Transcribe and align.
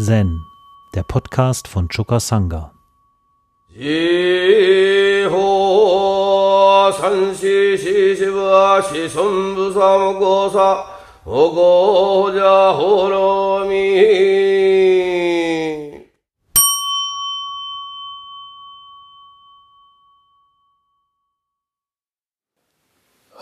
Zen, 0.00 0.46
der 0.94 1.02
Podcast 1.02 1.66
von 1.66 1.88
Choka 1.88 2.20
Sangha. 2.20 2.70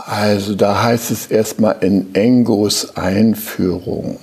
Also 0.07 0.55
da 0.55 0.83
heißt 0.83 1.11
es 1.11 1.27
erstmal 1.27 1.77
in 1.83 2.15
Engos 2.15 2.97
Einführung. 2.97 4.19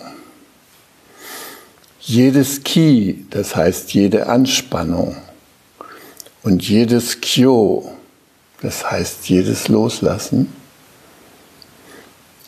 Jedes 2.06 2.64
Ki, 2.66 3.26
das 3.30 3.56
heißt 3.56 3.94
jede 3.94 4.28
Anspannung, 4.28 5.16
und 6.44 6.68
jedes 6.68 7.22
Kyo, 7.22 7.94
das 8.62 8.92
heißt 8.92 9.30
jedes 9.30 9.70
Loslassen, 9.70 10.52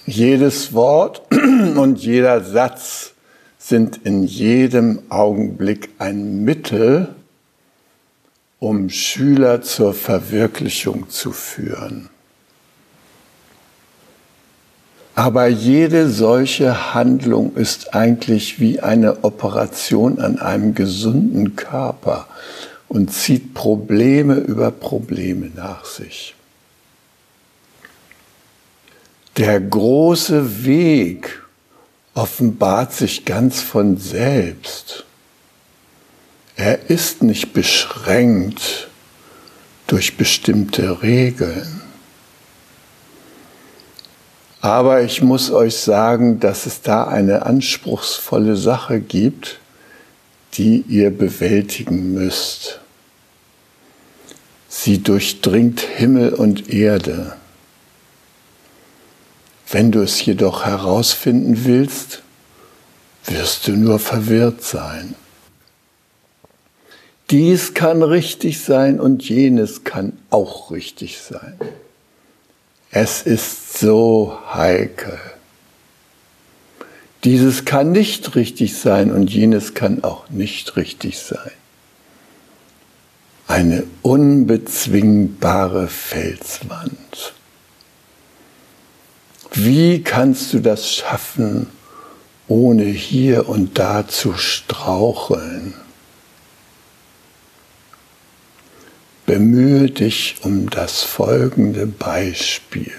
jedes 0.06 0.74
Wort 0.74 1.22
und 1.32 2.00
jeder 2.00 2.44
Satz 2.44 3.14
sind 3.58 4.02
in 4.04 4.24
jedem 4.24 5.04
Augenblick 5.08 5.90
ein 6.00 6.44
Mittel, 6.44 7.16
um 8.60 8.90
Schüler 8.90 9.62
zur 9.62 9.94
Verwirklichung 9.94 11.10
zu 11.10 11.32
führen. 11.32 12.10
Aber 15.16 15.48
jede 15.48 16.10
solche 16.10 16.94
Handlung 16.94 17.56
ist 17.56 17.94
eigentlich 17.96 18.60
wie 18.60 18.82
eine 18.82 19.24
Operation 19.24 20.20
an 20.20 20.40
einem 20.40 20.76
gesunden 20.76 21.56
Körper 21.56 22.28
und 22.90 23.14
zieht 23.14 23.54
Probleme 23.54 24.36
über 24.36 24.72
Probleme 24.72 25.50
nach 25.56 25.86
sich. 25.86 26.36
Der 29.38 29.60
große 29.62 30.66
Weg 30.66 31.42
offenbart 32.14 32.94
sich 32.94 33.24
ganz 33.24 33.62
von 33.62 33.98
selbst. 33.98 35.06
Er 36.58 36.90
ist 36.90 37.24
nicht 37.24 37.54
beschränkt 37.54 38.90
durch 39.88 40.18
bestimmte 40.18 41.02
Regeln. 41.02 41.82
Aber 44.66 45.04
ich 45.04 45.22
muss 45.22 45.52
euch 45.52 45.76
sagen, 45.76 46.40
dass 46.40 46.66
es 46.66 46.82
da 46.82 47.04
eine 47.04 47.46
anspruchsvolle 47.46 48.56
Sache 48.56 49.00
gibt, 49.00 49.60
die 50.56 50.84
ihr 50.88 51.12
bewältigen 51.12 52.16
müsst. 52.16 52.80
Sie 54.68 55.04
durchdringt 55.04 55.82
Himmel 55.82 56.34
und 56.34 56.74
Erde. 56.74 57.36
Wenn 59.70 59.92
du 59.92 60.02
es 60.02 60.26
jedoch 60.26 60.66
herausfinden 60.66 61.66
willst, 61.66 62.24
wirst 63.28 63.68
du 63.68 63.74
nur 63.74 64.00
verwirrt 64.00 64.64
sein. 64.64 65.14
Dies 67.30 67.76
kann 67.76 68.02
richtig 68.02 68.62
sein 68.62 69.00
und 69.00 69.30
jenes 69.30 69.84
kann 69.84 70.14
auch 70.32 70.72
richtig 70.72 71.20
sein. 71.20 71.54
Es 72.98 73.24
ist 73.24 73.78
so 73.78 74.40
heikel. 74.54 75.20
Dieses 77.26 77.66
kann 77.66 77.92
nicht 77.92 78.38
richtig 78.38 78.78
sein 78.78 79.12
und 79.12 79.30
jenes 79.30 79.74
kann 79.74 80.02
auch 80.06 80.30
nicht 80.30 80.78
richtig 80.78 81.20
sein. 81.20 81.52
Eine 83.48 83.84
unbezwingbare 84.02 85.90
Felswand. 85.90 87.34
Wie 89.52 90.02
kannst 90.02 90.54
du 90.54 90.62
das 90.62 90.90
schaffen, 90.90 91.68
ohne 92.48 92.86
hier 92.86 93.50
und 93.50 93.78
da 93.78 94.08
zu 94.08 94.36
straucheln? 94.36 95.74
Bemühe 99.26 99.90
dich 99.90 100.36
um 100.42 100.70
das 100.70 101.02
folgende 101.02 101.88
Beispiel. 101.88 102.94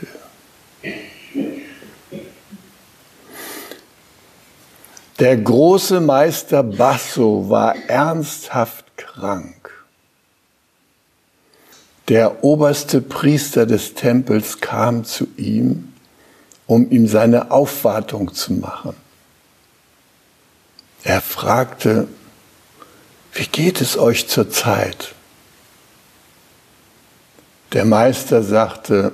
Der 5.20 5.36
große 5.36 6.00
Meister 6.00 6.62
Basso 6.62 7.48
war 7.48 7.76
ernsthaft 7.88 8.97
krank. 8.97 9.70
Der 12.09 12.44
oberste 12.44 13.00
Priester 13.00 13.65
des 13.65 13.94
Tempels 13.94 14.60
kam 14.60 15.04
zu 15.04 15.28
ihm, 15.36 15.92
um 16.66 16.91
ihm 16.91 17.06
seine 17.06 17.50
Aufwartung 17.50 18.34
zu 18.34 18.53
machen. 18.53 18.94
Er 21.04 21.20
fragte, 21.20 22.09
wie 23.32 23.47
geht 23.47 23.81
es 23.81 23.97
euch 23.97 24.28
zur 24.28 24.50
Zeit? 24.50 25.15
Der 27.76 27.84
Meister 27.84 28.42
sagte, 28.42 29.12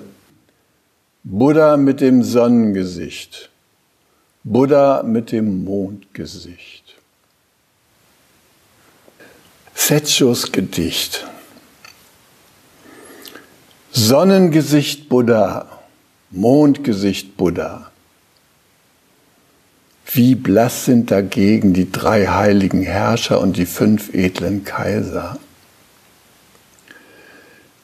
Buddha 1.24 1.76
mit 1.76 2.00
dem 2.00 2.22
Sonnengesicht, 2.22 3.50
Buddha 4.44 5.02
mit 5.02 5.32
dem 5.32 5.64
Mondgesicht. 5.64 6.84
Setschos 9.74 10.52
Gedicht. 10.52 11.26
Sonnengesicht 13.90 15.08
Buddha, 15.08 15.66
Mondgesicht 16.30 17.36
Buddha. 17.36 17.90
Wie 20.06 20.36
blass 20.36 20.84
sind 20.84 21.10
dagegen 21.10 21.72
die 21.72 21.90
drei 21.90 22.28
heiligen 22.28 22.82
Herrscher 22.82 23.40
und 23.40 23.56
die 23.56 23.66
fünf 23.66 24.14
edlen 24.14 24.62
Kaiser. 24.62 25.40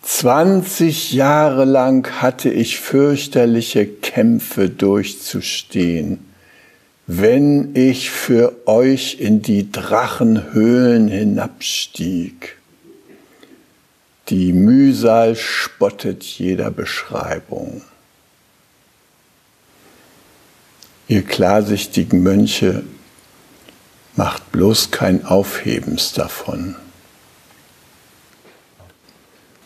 20 0.08 1.12
Jahre 1.12 1.66
lang 1.66 2.22
hatte 2.22 2.48
ich 2.48 2.80
fürchterliche 2.80 3.86
Kämpfe 3.86 4.70
durchzustehen, 4.70 6.20
wenn 7.06 7.76
ich 7.76 8.10
für 8.10 8.66
euch 8.66 9.20
in 9.20 9.42
die 9.42 9.70
Drachenhöhlen 9.70 11.08
hinabstieg. 11.08 12.56
Die 14.30 14.54
Mühsal 14.54 15.36
spottet 15.36 16.24
jeder 16.24 16.70
Beschreibung. 16.70 17.82
Ihr 21.06 21.22
klarsichtigen 21.22 22.22
Mönche 22.22 22.82
macht 24.16 24.52
bloß 24.52 24.90
kein 24.90 25.26
Aufhebens 25.26 26.14
davon. 26.14 26.76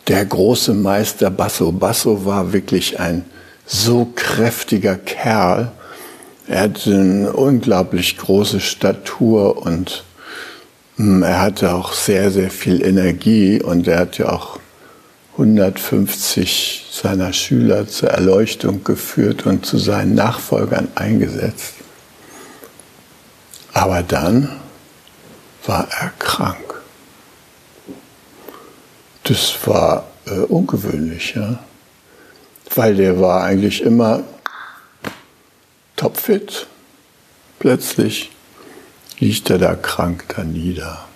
Der 0.08 0.24
große 0.24 0.74
Meister 0.74 1.30
Basso. 1.30 1.70
Basso 1.70 2.24
war 2.24 2.52
wirklich 2.52 2.98
ein 2.98 3.24
so 3.66 4.12
kräftiger 4.16 4.96
Kerl. 4.96 5.72
Er 6.48 6.62
hatte 6.62 6.94
eine 6.94 7.32
unglaublich 7.32 8.18
große 8.18 8.60
Statur 8.60 9.64
und 9.64 10.04
hm, 10.96 11.22
er 11.22 11.40
hatte 11.40 11.72
auch 11.74 11.92
sehr, 11.92 12.30
sehr 12.30 12.50
viel 12.50 12.84
Energie 12.84 13.62
und 13.62 13.86
er 13.86 14.00
hat 14.00 14.18
ja 14.18 14.30
auch 14.30 14.58
150 15.32 16.86
seiner 16.90 17.32
Schüler 17.32 17.86
zur 17.86 18.10
Erleuchtung 18.10 18.84
geführt 18.84 19.46
und 19.46 19.64
zu 19.64 19.78
seinen 19.78 20.14
Nachfolgern 20.14 20.88
eingesetzt. 20.94 21.74
Aber 23.72 24.02
dann 24.02 24.50
war 25.64 25.88
er 26.00 26.10
krank. 26.18 26.71
Das 29.24 29.54
war 29.66 30.04
äh, 30.26 30.40
ungewöhnlich, 30.40 31.34
ja. 31.34 31.58
Weil 32.74 32.96
der 32.96 33.20
war 33.20 33.44
eigentlich 33.44 33.82
immer 33.82 34.24
topfit. 35.96 36.66
Plötzlich 37.58 38.32
liegt 39.18 39.50
er 39.50 39.58
da 39.58 39.74
krank 39.74 40.24
da 40.34 40.42
nieder. 40.42 41.06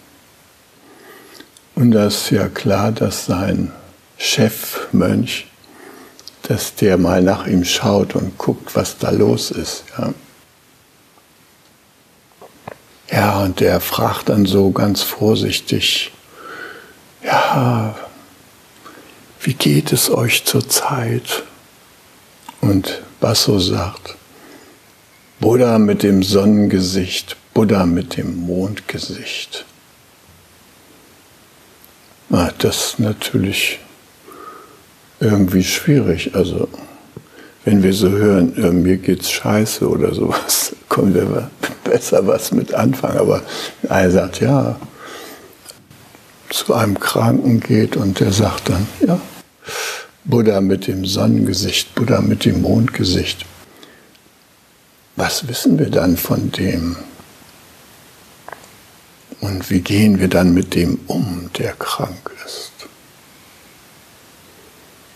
Und 1.74 1.90
da 1.90 2.06
ist 2.06 2.30
ja 2.30 2.48
klar, 2.48 2.92
dass 2.92 3.26
sein 3.26 3.72
Chefmönch, 4.16 5.46
dass 6.42 6.74
der 6.74 6.98
mal 6.98 7.22
nach 7.22 7.46
ihm 7.46 7.64
schaut 7.64 8.14
und 8.14 8.38
guckt, 8.38 8.76
was 8.76 8.98
da 8.98 9.10
los 9.10 9.50
ist. 9.50 9.84
Ja, 9.98 10.14
ja 13.10 13.42
und 13.42 13.60
der 13.60 13.80
fragt 13.80 14.28
dann 14.28 14.46
so 14.46 14.70
ganz 14.70 15.02
vorsichtig, 15.02 16.12
ja, 17.26 17.94
wie 19.40 19.54
geht 19.54 19.92
es 19.92 20.10
euch 20.10 20.44
zurzeit? 20.44 21.42
Und 22.60 23.02
Basso 23.20 23.58
sagt, 23.58 24.16
Buddha 25.40 25.78
mit 25.78 26.02
dem 26.02 26.22
Sonnengesicht, 26.22 27.36
Buddha 27.52 27.86
mit 27.86 28.16
dem 28.16 28.36
Mondgesicht. 28.46 29.64
Na, 32.28 32.50
das 32.58 32.86
ist 32.86 32.98
natürlich 32.98 33.78
irgendwie 35.20 35.62
schwierig. 35.62 36.34
Also, 36.34 36.68
wenn 37.64 37.82
wir 37.82 37.92
so 37.92 38.10
hören, 38.10 38.54
ja, 38.56 38.70
mir 38.70 38.96
geht's 38.96 39.30
scheiße 39.30 39.88
oder 39.88 40.14
sowas, 40.14 40.74
können 40.88 41.14
wir 41.14 41.50
besser 41.84 42.26
was 42.26 42.52
mit 42.52 42.74
anfangen. 42.74 43.18
Aber 43.18 43.42
einer 43.88 44.10
sagt, 44.10 44.40
ja, 44.40 44.76
zu 46.50 46.74
einem 46.74 46.98
Kranken 46.98 47.60
geht 47.60 47.96
und 47.96 48.20
der 48.20 48.32
sagt 48.32 48.68
dann, 48.68 48.86
ja, 49.06 49.20
Buddha 50.24 50.60
mit 50.60 50.86
dem 50.86 51.04
Sonnengesicht, 51.04 51.94
Buddha 51.94 52.20
mit 52.20 52.44
dem 52.44 52.62
Mondgesicht. 52.62 53.46
Was 55.16 55.48
wissen 55.48 55.78
wir 55.78 55.90
dann 55.90 56.16
von 56.16 56.50
dem? 56.52 56.96
Und 59.40 59.70
wie 59.70 59.80
gehen 59.80 60.18
wir 60.18 60.28
dann 60.28 60.52
mit 60.52 60.74
dem 60.74 60.98
um, 61.06 61.50
der 61.58 61.72
krank 61.74 62.30
ist? 62.44 62.72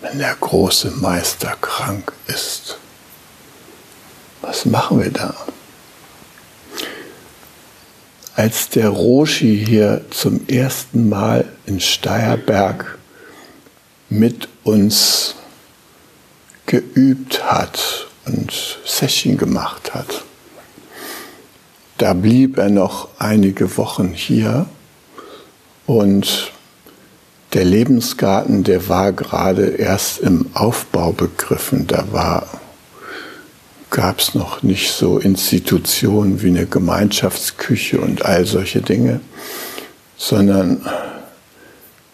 Wenn 0.00 0.18
der 0.18 0.34
große 0.34 0.92
Meister 0.92 1.56
krank 1.60 2.12
ist, 2.26 2.78
was 4.40 4.64
machen 4.64 5.00
wir 5.00 5.10
da? 5.10 5.34
Als 8.40 8.70
der 8.70 8.88
Roshi 8.88 9.66
hier 9.66 10.00
zum 10.08 10.48
ersten 10.48 11.10
Mal 11.10 11.44
in 11.66 11.78
Steierberg 11.78 12.96
mit 14.08 14.48
uns 14.64 15.34
geübt 16.64 17.44
hat 17.44 18.06
und 18.24 18.78
Session 18.86 19.36
gemacht 19.36 19.92
hat, 19.92 20.24
da 21.98 22.14
blieb 22.14 22.56
er 22.56 22.70
noch 22.70 23.08
einige 23.18 23.76
Wochen 23.76 24.14
hier 24.14 24.64
und 25.84 26.50
der 27.52 27.66
Lebensgarten, 27.66 28.64
der 28.64 28.88
war 28.88 29.12
gerade 29.12 29.66
erst 29.66 30.18
im 30.20 30.46
Aufbau 30.54 31.12
begriffen. 31.12 31.86
Da 31.86 32.10
war, 32.10 32.48
gab 33.90 34.20
es 34.20 34.34
noch 34.34 34.62
nicht 34.62 34.92
so 34.92 35.18
Institutionen 35.18 36.42
wie 36.42 36.48
eine 36.48 36.66
Gemeinschaftsküche 36.66 38.00
und 38.00 38.24
all 38.24 38.46
solche 38.46 38.80
Dinge, 38.80 39.20
sondern 40.16 40.86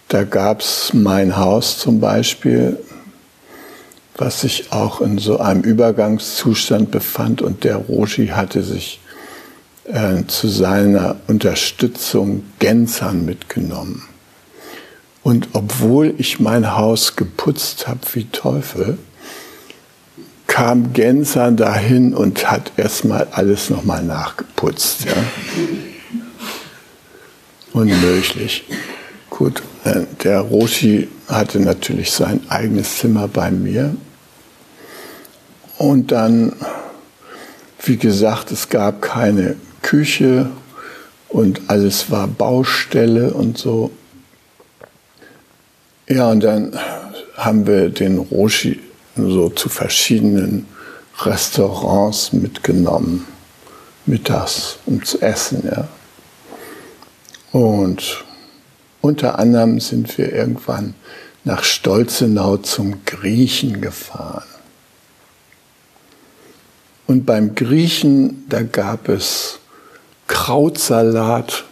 da 0.09 0.25
gab 0.25 0.61
es 0.61 0.93
mein 0.95 1.37
Haus 1.37 1.79
zum 1.79 2.01
Beispiel, 2.01 2.79
was 4.17 4.41
sich 4.41 4.73
auch 4.73 5.01
in 5.01 5.19
so 5.19 5.39
einem 5.39 5.63
Übergangszustand 5.63 6.91
befand 6.91 7.43
und 7.43 7.65
der 7.65 7.77
Roshi 7.77 8.29
hatte 8.29 8.63
sich 8.63 9.01
äh, 9.85 10.25
zu 10.27 10.49
seiner 10.49 11.17
Unterstützung 11.27 12.45
Gänzern 12.59 13.27
mitgenommen. 13.27 14.03
Und 15.23 15.49
obwohl 15.53 16.15
ich 16.19 16.41
mein 16.41 16.77
Haus 16.77 17.17
geputzt 17.17 17.89
habe 17.89 18.01
wie 18.15 18.25
Teufel, 18.27 18.97
kam 20.57 20.95
Gänzern 20.95 21.59
dahin 21.59 22.15
und 22.15 22.51
hat 22.51 22.73
erstmal 22.79 23.29
alles 23.31 23.69
nochmal 23.69 24.03
nachgeputzt. 24.03 25.05
Ja. 25.05 25.13
Unmöglich. 27.75 28.65
Gut, 29.29 29.63
äh, 29.85 30.05
der 30.25 30.41
Roshi 30.41 31.09
hatte 31.29 31.61
natürlich 31.61 32.11
sein 32.11 32.41
eigenes 32.49 32.97
Zimmer 32.97 33.29
bei 33.29 33.51
mir. 33.51 33.95
Und 35.77 36.11
dann, 36.11 36.55
wie 37.83 37.99
gesagt, 37.99 38.51
es 38.51 38.71
gab 38.71 39.03
keine 39.03 39.57
Küche 39.83 40.49
und 41.29 41.61
alles 41.67 42.11
war 42.11 42.27
Baustelle 42.29 43.35
und 43.35 43.59
so. 43.59 43.91
Ja, 46.09 46.31
und 46.31 46.41
dann 46.43 46.79
haben 47.37 47.67
wir 47.67 47.91
den 47.91 48.17
Roshi 48.17 48.81
so 49.17 49.49
zu 49.49 49.69
verschiedenen 49.69 50.67
Restaurants 51.21 52.33
mitgenommen, 52.33 53.27
mittags, 54.05 54.79
um 54.87 55.05
zu 55.05 55.21
essen. 55.21 55.63
Ja. 55.65 55.89
Und 57.53 58.25
unter 59.01 59.39
anderem 59.39 59.81
sind 59.81 60.17
wir 60.19 60.33
irgendwann 60.33 60.95
nach 61.45 61.65
Stolzenau 61.65 62.59
zum 62.59 63.05
Griechen 63.05 63.81
gefahren. 63.81 64.45
Und 67.07 67.25
beim 67.25 67.55
Griechen, 67.55 68.45
da 68.49 68.63
gab 68.63 69.09
es 69.09 69.61
Krautsalat 70.27 71.65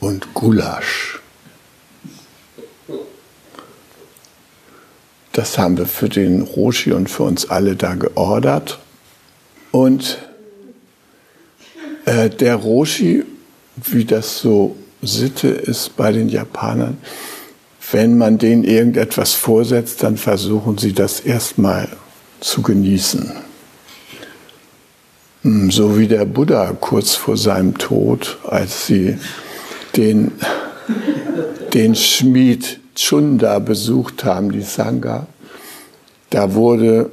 und 0.00 0.32
Gulasch. 0.32 1.17
Das 5.32 5.58
haben 5.58 5.78
wir 5.78 5.86
für 5.86 6.08
den 6.08 6.42
Roshi 6.42 6.92
und 6.92 7.08
für 7.08 7.24
uns 7.24 7.48
alle 7.50 7.76
da 7.76 7.94
geordert. 7.94 8.78
Und 9.70 10.18
äh, 12.06 12.30
der 12.30 12.56
Roshi, 12.56 13.24
wie 13.76 14.04
das 14.04 14.38
so 14.38 14.76
Sitte 15.02 15.48
ist 15.48 15.96
bei 15.96 16.10
den 16.10 16.28
Japanern, 16.28 16.98
wenn 17.92 18.18
man 18.18 18.38
denen 18.38 18.64
irgendetwas 18.64 19.34
vorsetzt, 19.34 20.02
dann 20.02 20.16
versuchen 20.16 20.76
sie 20.78 20.92
das 20.92 21.20
erstmal 21.20 21.88
zu 22.40 22.62
genießen. 22.62 23.32
Hm, 25.42 25.70
so 25.70 25.98
wie 25.98 26.08
der 26.08 26.24
Buddha 26.24 26.76
kurz 26.78 27.14
vor 27.14 27.36
seinem 27.36 27.78
Tod, 27.78 28.38
als 28.44 28.86
sie 28.86 29.18
den, 29.96 30.32
den 31.72 31.94
Schmied 31.94 32.80
Chunda 32.98 33.60
besucht 33.60 34.24
haben, 34.24 34.50
die 34.50 34.62
Sangha, 34.62 35.26
da 36.30 36.54
wurde 36.54 37.10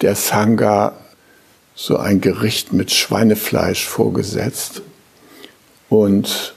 der 0.00 0.14
Sangha 0.14 0.94
so 1.74 1.96
ein 1.98 2.20
Gericht 2.20 2.72
mit 2.72 2.90
Schweinefleisch 2.90 3.86
vorgesetzt. 3.86 4.82
Und 5.88 6.54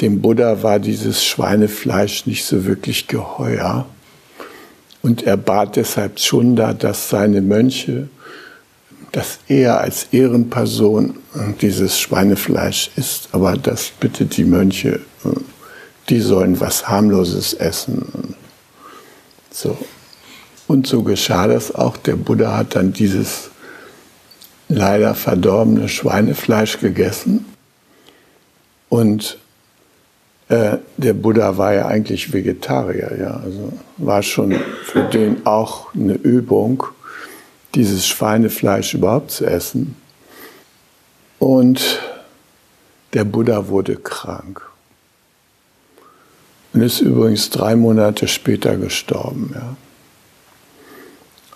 dem 0.00 0.20
Buddha 0.22 0.62
war 0.62 0.78
dieses 0.80 1.24
Schweinefleisch 1.24 2.26
nicht 2.26 2.44
so 2.44 2.64
wirklich 2.64 3.06
geheuer. 3.06 3.86
Und 5.02 5.22
er 5.22 5.36
bat 5.36 5.76
deshalb 5.76 6.16
Chunda, 6.16 6.72
dass 6.72 7.10
seine 7.10 7.42
Mönche, 7.42 8.08
dass 9.12 9.38
er 9.46 9.80
als 9.80 10.08
Ehrenperson 10.10 11.16
dieses 11.60 12.00
Schweinefleisch 12.00 12.90
isst, 12.96 13.28
aber 13.32 13.56
dass 13.56 13.90
bitte 14.00 14.24
die 14.24 14.44
Mönche, 14.44 15.00
die 16.08 16.20
sollen 16.20 16.60
was 16.60 16.88
harmloses 16.88 17.54
essen. 17.54 18.36
So. 19.50 19.76
Und 20.66 20.86
so 20.86 21.02
geschah 21.02 21.46
das 21.46 21.74
auch. 21.74 21.96
Der 21.96 22.16
Buddha 22.16 22.56
hat 22.56 22.74
dann 22.74 22.92
dieses 22.92 23.50
leider 24.68 25.14
verdorbene 25.14 25.88
Schweinefleisch 25.88 26.80
gegessen 26.80 27.44
und 28.88 29.38
äh, 30.48 30.78
der 30.96 31.14
Buddha 31.14 31.56
war 31.56 31.74
ja 31.74 31.86
eigentlich 31.86 32.32
Vegetarier, 32.32 33.16
ja. 33.18 33.40
Also 33.44 33.72
war 33.96 34.22
schon 34.22 34.54
für 34.84 35.02
den 35.02 35.46
auch 35.46 35.94
eine 35.94 36.14
Übung, 36.14 36.84
dieses 37.74 38.06
Schweinefleisch 38.06 38.94
überhaupt 38.94 39.30
zu 39.30 39.46
essen. 39.46 39.96
Und 41.38 42.00
der 43.14 43.24
Buddha 43.24 43.68
wurde 43.68 43.96
krank. 43.96 44.62
Und 46.74 46.82
ist 46.82 47.00
übrigens 47.00 47.50
drei 47.50 47.76
Monate 47.76 48.28
später 48.28 48.76
gestorben, 48.76 49.52
ja. 49.54 49.76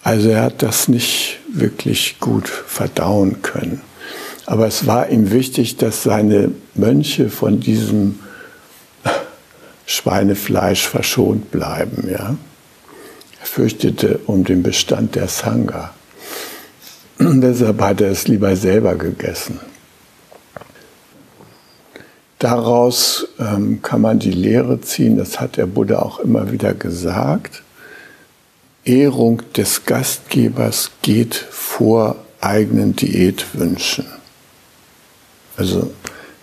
Also 0.02 0.30
er 0.30 0.42
hat 0.42 0.62
das 0.62 0.88
nicht 0.88 1.40
wirklich 1.52 2.18
gut 2.18 2.48
verdauen 2.48 3.42
können. 3.42 3.82
Aber 4.46 4.66
es 4.66 4.86
war 4.86 5.10
ihm 5.10 5.30
wichtig, 5.32 5.76
dass 5.76 6.02
seine 6.02 6.52
Mönche 6.74 7.28
von 7.28 7.60
diesem 7.60 8.20
Schweinefleisch 9.86 10.86
verschont 10.86 11.50
bleiben. 11.50 12.08
Ja? 12.08 12.36
Er 13.40 13.46
fürchtete 13.46 14.20
um 14.24 14.44
den 14.44 14.62
Bestand 14.62 15.16
der 15.16 15.28
Sangha. 15.28 15.92
Deshalb 17.18 17.80
hat 17.82 18.00
er 18.00 18.10
es 18.10 18.28
lieber 18.28 18.56
selber 18.56 18.94
gegessen. 18.94 19.60
Daraus 22.38 23.26
ähm, 23.40 23.82
kann 23.82 24.00
man 24.00 24.20
die 24.20 24.30
Lehre 24.30 24.80
ziehen, 24.80 25.16
das 25.16 25.40
hat 25.40 25.56
der 25.56 25.66
Buddha 25.66 25.98
auch 25.98 26.20
immer 26.20 26.52
wieder 26.52 26.72
gesagt. 26.72 27.62
Ehrung 28.84 29.42
des 29.56 29.84
Gastgebers 29.84 30.92
geht 31.02 31.34
vor 31.34 32.16
eigenen 32.40 32.94
Diätwünschen. 32.94 34.06
Also 35.56 35.90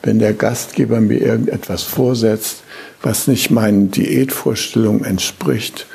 wenn 0.04 0.20
der 0.20 0.34
Gastgeber 0.34 1.00
mir 1.00 1.20
irgendetwas 1.20 1.84
vorsetzt, 1.84 2.58
was 3.02 3.28
nicht 3.28 3.50
meinen 3.50 3.90
Diätvorstellungen 3.90 5.06
entspricht, 5.06 5.88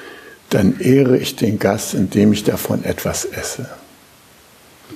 dann 0.49 0.80
ehre 0.80 1.19
ich 1.19 1.37
den 1.37 1.59
Gast, 1.59 1.95
indem 1.95 2.33
ich 2.33 2.42
davon 2.42 2.85
etwas 2.85 3.25
esse. 3.25 3.69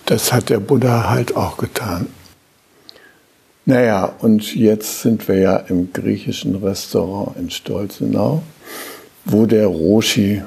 Das 0.06 0.32
hat 0.32 0.48
der 0.48 0.58
Buddha 0.58 1.08
halt 1.10 1.36
auch 1.36 1.58
getan. 1.58 2.08
Naja, 3.66 4.12
und 4.18 4.54
jetzt 4.54 5.00
sind 5.00 5.26
wir 5.26 5.36
ja 5.38 5.56
im 5.56 5.90
griechischen 5.92 6.56
Restaurant 6.56 7.34
in 7.38 7.50
Stolzenau, 7.50 8.42
wo 9.24 9.46
der 9.46 9.66
Roshi 9.66 10.42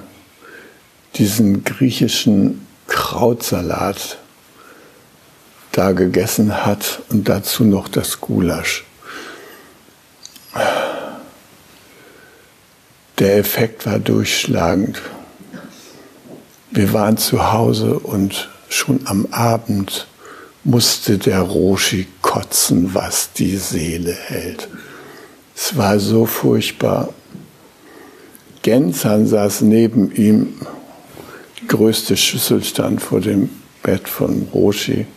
diesen 1.15 1.63
griechischen 1.63 2.67
Krautsalat 2.85 4.19
da 5.71 5.93
gegessen 5.93 6.63
hat 6.65 7.01
und 7.09 7.27
dazu 7.27 7.63
noch 7.63 7.87
das 7.87 8.21
Gulasch. 8.21 8.85
Der 13.17 13.37
Effekt 13.37 13.87
war 13.87 13.97
durchschlagend. 13.97 15.01
Wir 16.69 16.93
waren 16.93 17.17
zu 17.17 17.51
Hause 17.51 17.97
und 17.97 18.49
schon 18.69 18.99
am 19.05 19.25
Abend 19.31 20.05
musste 20.67 21.17
der 21.17 21.39
Roshi 21.39 22.07
kotzen, 22.21 22.93
was 22.93 23.31
die 23.31 23.55
Seele 23.55 24.13
hält. 24.13 24.67
Es 25.55 25.77
war 25.77 25.97
so 25.99 26.25
furchtbar. 26.25 27.09
Genzan 28.63 29.25
saß 29.27 29.61
neben 29.61 30.13
ihm, 30.13 30.55
die 31.61 31.67
größte 31.67 32.17
Schüssel 32.17 32.63
stand 32.63 33.01
vor 33.01 33.21
dem 33.21 33.49
Bett 33.81 34.09
von 34.09 34.49
Roshi. 34.53 35.07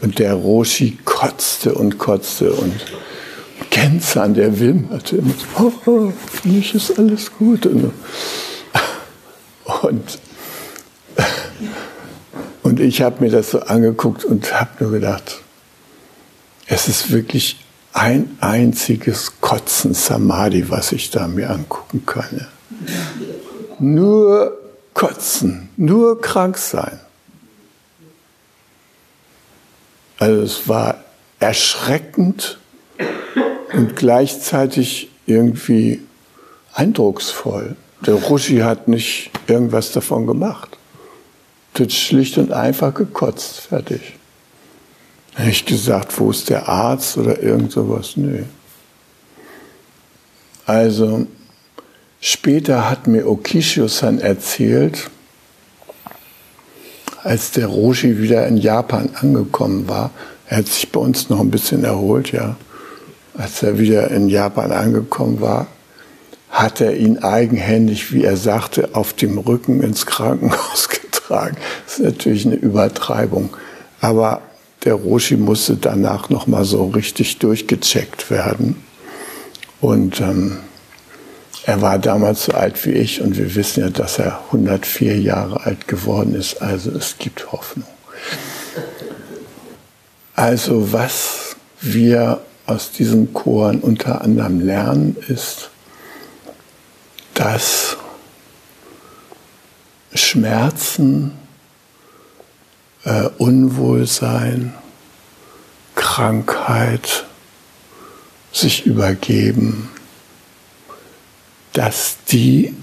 Und 0.00 0.18
der 0.18 0.34
Roshi 0.34 0.98
kotzte 1.04 1.74
und 1.74 1.98
kotzte 1.98 2.52
und 2.52 2.74
Genzan, 3.70 4.34
der 4.34 4.58
wimmerte 4.58 5.16
immer, 5.16 5.34
oh, 5.60 5.72
oh, 5.86 6.12
für 6.32 6.48
mich 6.48 6.74
ist 6.74 6.98
alles 6.98 7.30
gut. 7.32 7.66
Und, 7.66 7.92
und 9.82 10.18
ich 12.80 13.02
habe 13.02 13.24
mir 13.24 13.30
das 13.30 13.50
so 13.50 13.60
angeguckt 13.60 14.24
und 14.24 14.52
habe 14.58 14.70
nur 14.80 14.92
gedacht, 14.92 15.40
es 16.66 16.88
ist 16.88 17.10
wirklich 17.10 17.64
ein 17.92 18.36
einziges 18.40 19.40
Kotzen 19.40 19.94
Samadhi, 19.94 20.70
was 20.70 20.92
ich 20.92 21.10
da 21.10 21.28
mir 21.28 21.50
angucken 21.50 22.04
kann. 22.06 22.46
Nur 23.78 24.58
kotzen, 24.94 25.68
nur 25.76 26.20
krank 26.20 26.56
sein. 26.56 27.00
Also 30.18 30.42
es 30.42 30.68
war 30.68 31.02
erschreckend 31.40 32.58
und 33.72 33.96
gleichzeitig 33.96 35.10
irgendwie 35.26 36.02
eindrucksvoll. 36.74 37.76
Der 38.06 38.14
Ruschi 38.14 38.58
hat 38.58 38.88
nicht 38.88 39.30
irgendwas 39.46 39.92
davon 39.92 40.26
gemacht. 40.26 40.78
Hat 41.78 41.92
schlicht 41.92 42.38
und 42.38 42.52
einfach 42.52 42.92
gekotzt, 42.94 43.60
fertig. 43.60 44.14
Nicht 45.38 45.66
gesagt, 45.66 46.18
wo 46.18 46.30
ist 46.30 46.50
der 46.50 46.68
Arzt 46.68 47.16
oder 47.16 47.42
irgend 47.42 47.72
sowas, 47.72 48.16
nö. 48.16 48.42
Also, 50.66 51.26
später 52.20 52.88
hat 52.88 53.06
mir 53.06 53.26
Okishio-san 53.26 54.20
erzählt, 54.20 55.10
als 57.22 57.52
der 57.52 57.66
Roshi 57.66 58.18
wieder 58.18 58.46
in 58.46 58.56
Japan 58.56 59.10
angekommen 59.14 59.88
war, 59.88 60.10
er 60.46 60.58
hat 60.58 60.66
sich 60.66 60.92
bei 60.92 61.00
uns 61.00 61.30
noch 61.30 61.40
ein 61.40 61.50
bisschen 61.50 61.84
erholt, 61.84 62.32
ja, 62.32 62.56
als 63.34 63.62
er 63.62 63.78
wieder 63.78 64.10
in 64.10 64.28
Japan 64.28 64.70
angekommen 64.72 65.40
war, 65.40 65.66
hat 66.50 66.82
er 66.82 66.96
ihn 66.96 67.18
eigenhändig, 67.18 68.12
wie 68.12 68.24
er 68.24 68.36
sagte, 68.36 68.90
auf 68.92 69.14
dem 69.14 69.38
Rücken 69.38 69.82
ins 69.82 70.04
Krankenhaus 70.04 70.88
getragen. 71.22 71.56
Das 71.84 71.98
ist 71.98 72.04
natürlich 72.04 72.46
eine 72.46 72.56
Übertreibung. 72.56 73.56
Aber 74.00 74.42
der 74.84 74.94
Roshi 74.94 75.36
musste 75.36 75.76
danach 75.76 76.28
nochmal 76.28 76.64
so 76.64 76.86
richtig 76.86 77.38
durchgecheckt 77.38 78.30
werden. 78.30 78.82
Und 79.80 80.20
ähm, 80.20 80.58
er 81.64 81.80
war 81.80 81.98
damals 81.98 82.44
so 82.46 82.52
alt 82.52 82.84
wie 82.84 82.92
ich 82.92 83.20
und 83.20 83.36
wir 83.36 83.54
wissen 83.54 83.80
ja, 83.80 83.90
dass 83.90 84.18
er 84.18 84.40
104 84.46 85.20
Jahre 85.20 85.64
alt 85.64 85.86
geworden 85.86 86.34
ist. 86.34 86.60
Also 86.60 86.90
es 86.90 87.16
gibt 87.18 87.52
Hoffnung. 87.52 87.86
Also 90.34 90.92
was 90.92 91.56
wir 91.80 92.40
aus 92.66 92.90
diesen 92.90 93.32
Choren 93.32 93.80
unter 93.80 94.22
anderem 94.22 94.60
lernen, 94.60 95.16
ist, 95.28 95.70
dass 97.34 97.96
Schmerzen, 100.14 101.32
äh, 103.04 103.28
Unwohlsein, 103.38 104.74
Krankheit, 105.94 107.26
sich 108.52 108.84
übergeben, 108.86 109.88
dass 111.72 112.18
die 112.30 112.74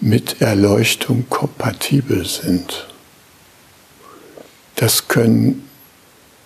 mit 0.00 0.40
Erleuchtung 0.40 1.28
kompatibel 1.28 2.26
sind. 2.26 2.86
Das 4.76 5.08
können 5.08 5.68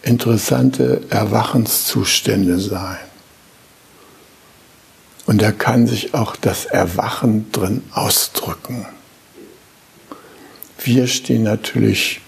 interessante 0.03 1.03
Erwachenszustände 1.11 2.59
sein. 2.61 2.99
Und 5.27 5.41
da 5.41 5.53
kann 5.53 5.87
sich 5.87 6.15
auch 6.15 6.37
das 6.37 6.67
Erwachen 6.67 7.51
drin 7.53 7.83
ausdrücken. 7.93 8.87
Wir 10.85 11.07
stehen 11.07 11.45
natürlich 11.45 12.21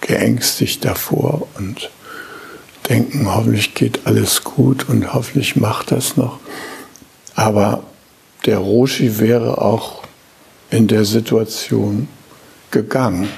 geängstigt 0.00 0.84
davor 0.84 1.48
und 1.56 1.90
denken, 2.88 3.34
hoffentlich 3.34 3.74
geht 3.74 4.06
alles 4.06 4.44
gut 4.44 4.88
und 4.88 5.12
hoffentlich 5.14 5.56
macht 5.56 5.90
das 5.90 6.16
noch. 6.16 6.38
Aber 7.34 7.82
der 8.46 8.58
Roshi 8.58 9.18
wäre 9.18 9.60
auch 9.60 10.04
in 10.70 10.86
der 10.86 11.04
Situation 11.04 12.06
gegangen. 12.70 13.28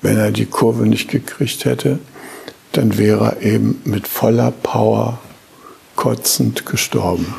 Wenn 0.00 0.16
er 0.16 0.30
die 0.30 0.46
Kurve 0.46 0.86
nicht 0.86 1.10
gekriegt 1.10 1.66
hätte, 1.66 1.98
dann 2.72 2.96
wäre 2.96 3.36
er 3.36 3.42
eben 3.42 3.82
mit 3.84 4.08
voller 4.08 4.52
Power 4.52 5.18
kotzend 5.96 6.64
gestorben. 6.64 7.34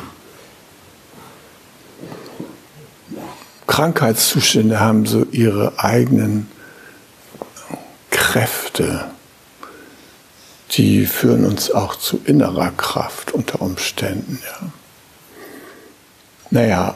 Krankheitszustände 3.66 4.80
haben 4.80 5.06
so 5.06 5.24
ihre 5.30 5.78
eigenen 5.78 6.48
Kräfte 8.10 9.06
die 10.76 11.06
führen 11.06 11.44
uns 11.44 11.70
auch 11.70 11.96
zu 11.96 12.20
innerer 12.24 12.70
Kraft 12.70 13.32
unter 13.32 13.62
Umständen. 13.62 14.40
Ja. 14.42 14.68
Naja, 16.50 16.94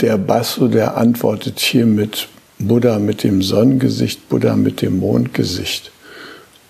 der 0.00 0.16
Basso, 0.18 0.68
der 0.68 0.96
antwortet 0.96 1.58
hier 1.58 1.86
mit 1.86 2.28
Buddha 2.58 2.98
mit 2.98 3.22
dem 3.22 3.42
Sonnengesicht, 3.42 4.28
Buddha 4.28 4.56
mit 4.56 4.80
dem 4.80 4.98
Mondgesicht. 4.98 5.90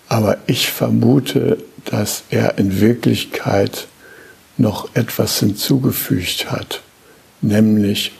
Aber 0.09 0.37
ich 0.47 0.69
vermute, 0.69 1.57
dass 1.85 2.23
er 2.29 2.57
in 2.57 2.81
Wirklichkeit 2.81 3.87
noch 4.57 4.89
etwas 4.95 5.39
hinzugefügt 5.39 6.51
hat, 6.51 6.81
nämlich 7.41 8.11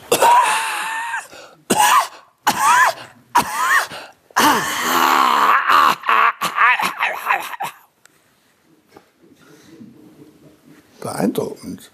beeindruckend. 11.00 11.90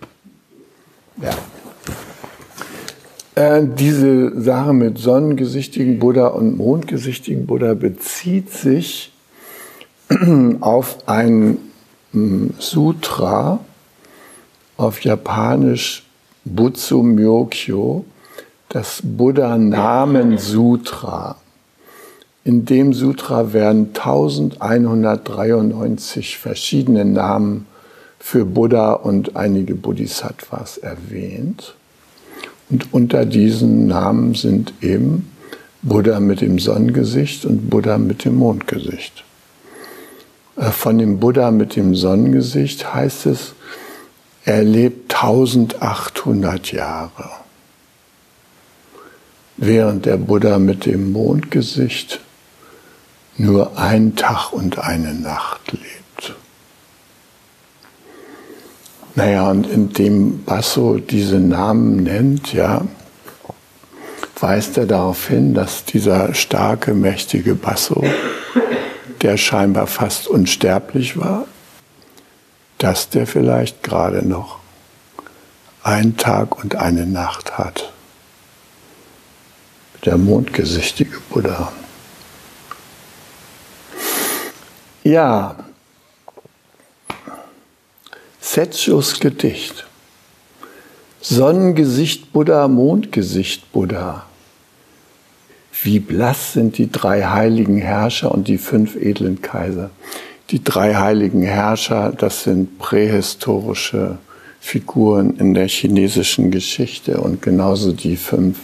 Ja. 1.20 1.34
Äh, 3.34 3.66
diese 3.66 4.40
Sache 4.40 4.72
mit 4.72 4.96
sonnengesichtigen 4.98 5.98
Buddha 5.98 6.28
und 6.28 6.56
mondgesichtigen 6.56 7.46
Buddha 7.46 7.74
bezieht 7.74 8.50
sich 8.50 9.12
auf 10.60 10.98
ein 11.06 11.58
hm, 12.12 12.54
Sutra 12.58 13.58
auf 14.76 15.00
Japanisch 15.02 16.04
Butsu 16.44 17.02
Myokyo, 17.02 18.04
das 18.68 19.00
Buddha-Namen-Sutra. 19.02 21.36
In 22.44 22.66
dem 22.66 22.92
Sutra 22.92 23.54
werden 23.54 23.88
1193 23.94 26.36
verschiedene 26.36 27.06
Namen 27.06 27.66
für 28.24 28.46
Buddha 28.46 28.94
und 28.94 29.36
einige 29.36 29.74
Bodhisattvas 29.74 30.78
erwähnt. 30.78 31.74
Und 32.70 32.94
unter 32.94 33.26
diesen 33.26 33.86
Namen 33.86 34.34
sind 34.34 34.72
eben 34.80 35.30
Buddha 35.82 36.20
mit 36.20 36.40
dem 36.40 36.58
Sonnengesicht 36.58 37.44
und 37.44 37.68
Buddha 37.68 37.98
mit 37.98 38.24
dem 38.24 38.36
Mondgesicht. 38.36 39.24
Äh, 40.56 40.70
von 40.70 40.96
dem 40.96 41.20
Buddha 41.20 41.50
mit 41.50 41.76
dem 41.76 41.94
Sonnengesicht 41.94 42.94
heißt 42.94 43.26
es, 43.26 43.52
er 44.46 44.64
lebt 44.64 45.14
1800 45.14 46.72
Jahre. 46.72 47.28
Während 49.58 50.06
der 50.06 50.16
Buddha 50.16 50.58
mit 50.58 50.86
dem 50.86 51.12
Mondgesicht 51.12 52.20
nur 53.36 53.78
einen 53.78 54.16
Tag 54.16 54.54
und 54.54 54.78
eine 54.78 55.12
Nacht 55.12 55.72
lebt. 55.72 55.83
Naja, 59.16 59.48
und 59.48 59.68
indem 59.68 60.44
Basso 60.44 60.98
diese 60.98 61.38
Namen 61.38 62.02
nennt, 62.02 62.52
ja, 62.52 62.82
weist 64.40 64.76
er 64.76 64.86
darauf 64.86 65.28
hin, 65.28 65.54
dass 65.54 65.84
dieser 65.84 66.34
starke, 66.34 66.94
mächtige 66.94 67.54
Basso, 67.54 68.04
der 69.22 69.36
scheinbar 69.36 69.86
fast 69.86 70.26
unsterblich 70.26 71.16
war, 71.16 71.46
dass 72.78 73.08
der 73.08 73.26
vielleicht 73.26 73.82
gerade 73.82 74.26
noch 74.26 74.58
einen 75.84 76.16
Tag 76.16 76.62
und 76.62 76.76
eine 76.76 77.06
Nacht 77.06 77.56
hat. 77.56 77.92
Der 80.04 80.18
mondgesichtige 80.18 81.18
Buddha. 81.30 81.72
Ja, 85.02 85.63
Setschus 88.54 89.18
Gedicht. 89.18 89.84
Sonnengesicht 91.20 92.32
Buddha, 92.32 92.68
Mondgesicht 92.68 93.72
Buddha. 93.72 94.26
Wie 95.82 95.98
blass 95.98 96.52
sind 96.52 96.78
die 96.78 96.88
drei 96.88 97.24
heiligen 97.24 97.78
Herrscher 97.78 98.30
und 98.30 98.46
die 98.46 98.58
fünf 98.58 98.94
edlen 98.94 99.42
Kaiser. 99.42 99.90
Die 100.50 100.62
drei 100.62 100.94
heiligen 100.94 101.42
Herrscher, 101.42 102.12
das 102.16 102.44
sind 102.44 102.78
prähistorische 102.78 104.18
Figuren 104.60 105.36
in 105.36 105.54
der 105.54 105.66
chinesischen 105.66 106.52
Geschichte 106.52 107.20
und 107.20 107.42
genauso 107.42 107.90
die 107.90 108.16
fünf 108.16 108.58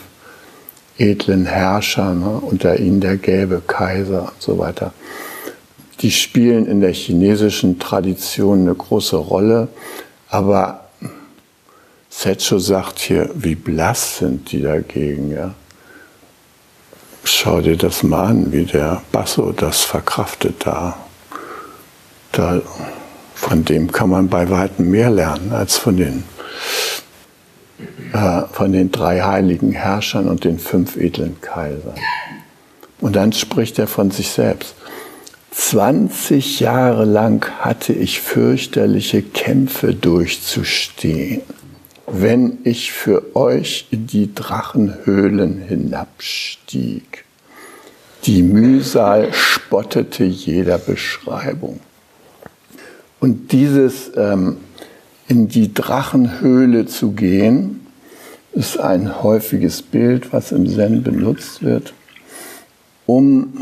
edlen 0.98 1.46
Herrscher, 1.46 2.14
ne, 2.14 2.38
unter 2.40 2.78
ihnen 2.78 3.00
der 3.00 3.16
gelbe 3.16 3.60
Kaiser 3.66 4.30
und 4.32 4.40
so 4.40 4.56
weiter 4.56 4.92
die 6.00 6.10
spielen 6.10 6.66
in 6.66 6.80
der 6.80 6.92
chinesischen 6.92 7.78
Tradition 7.78 8.60
eine 8.60 8.74
große 8.74 9.16
Rolle. 9.16 9.68
Aber 10.28 10.88
Setcho 12.08 12.58
sagt 12.58 12.98
hier, 12.98 13.30
wie 13.34 13.54
blass 13.54 14.18
sind 14.18 14.50
die 14.52 14.62
dagegen. 14.62 15.30
Ja? 15.30 15.54
Schau 17.24 17.60
dir 17.60 17.76
das 17.76 18.02
mal 18.02 18.26
an, 18.26 18.52
wie 18.52 18.64
der 18.64 19.02
Basso 19.12 19.52
das 19.52 19.82
verkraftet 19.82 20.66
da. 20.66 20.96
da. 22.32 22.60
Von 23.34 23.64
dem 23.64 23.90
kann 23.90 24.10
man 24.10 24.28
bei 24.28 24.50
weitem 24.50 24.90
mehr 24.90 25.10
lernen 25.10 25.52
als 25.52 25.78
von 25.78 25.96
den, 25.96 26.24
äh, 28.12 28.42
von 28.52 28.72
den 28.72 28.90
drei 28.90 29.22
heiligen 29.22 29.72
Herrschern 29.72 30.28
und 30.28 30.44
den 30.44 30.58
fünf 30.58 30.96
edlen 30.96 31.40
Kaisern. 31.40 31.94
Und 33.00 33.16
dann 33.16 33.32
spricht 33.32 33.78
er 33.78 33.86
von 33.86 34.10
sich 34.10 34.30
selbst. 34.30 34.74
20 35.52 36.60
Jahre 36.60 37.04
lang 37.04 37.44
hatte 37.58 37.92
ich 37.92 38.20
fürchterliche 38.20 39.22
Kämpfe 39.22 39.94
durchzustehen, 39.94 41.42
wenn 42.06 42.58
ich 42.64 42.92
für 42.92 43.34
euch 43.34 43.88
in 43.90 44.06
die 44.06 44.34
Drachenhöhlen 44.34 45.60
hinabstieg. 45.62 47.24
Die 48.24 48.42
Mühsal 48.42 49.32
spottete 49.32 50.24
jeder 50.24 50.78
Beschreibung. 50.78 51.80
Und 53.18 53.52
dieses 53.52 54.12
ähm, 54.16 54.58
in 55.26 55.48
die 55.48 55.72
Drachenhöhle 55.74 56.86
zu 56.86 57.12
gehen, 57.12 57.86
ist 58.52 58.78
ein 58.78 59.22
häufiges 59.22 59.82
Bild, 59.82 60.32
was 60.32 60.52
im 60.52 60.68
Zen 60.68 61.02
benutzt 61.02 61.62
wird, 61.62 61.92
um 63.06 63.60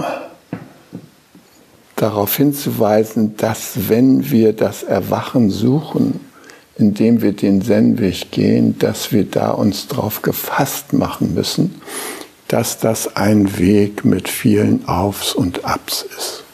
darauf 2.02 2.37
hinzuweisen, 2.37 3.37
dass 3.37 3.88
wenn 3.88 4.31
wir 4.31 4.53
das 4.53 4.83
Erwachen 4.83 5.51
suchen, 5.51 6.20
indem 6.77 7.22
wir 7.22 7.33
den 7.33 7.61
Zen-Weg 7.61 8.31
gehen, 8.31 8.79
dass 8.79 9.12
wir 9.12 9.25
da 9.25 9.51
uns 9.51 9.88
darauf 9.88 10.22
gefasst 10.22 10.92
machen 10.92 11.35
müssen, 11.35 11.81
dass 12.46 12.79
das 12.79 13.16
ein 13.16 13.59
Weg 13.59 14.05
mit 14.05 14.29
vielen 14.29 14.88
Aufs 14.88 15.35
und 15.35 15.64
Abs 15.64 16.07
ist. 16.16 16.44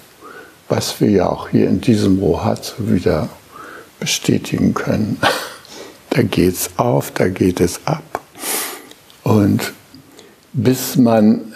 Was 0.68 1.00
wir 1.00 1.10
ja 1.10 1.28
auch 1.28 1.50
hier 1.50 1.68
in 1.68 1.80
diesem 1.80 2.18
Rohatsu 2.18 2.90
wieder 2.90 3.28
bestätigen 4.00 4.74
können. 4.74 5.18
Da 6.10 6.22
geht's 6.22 6.70
auf, 6.76 7.10
da 7.10 7.26
geht 7.26 7.60
es 7.60 7.80
ab. 7.86 8.20
Und 9.24 9.72
bis 10.52 10.94
man 10.94 11.52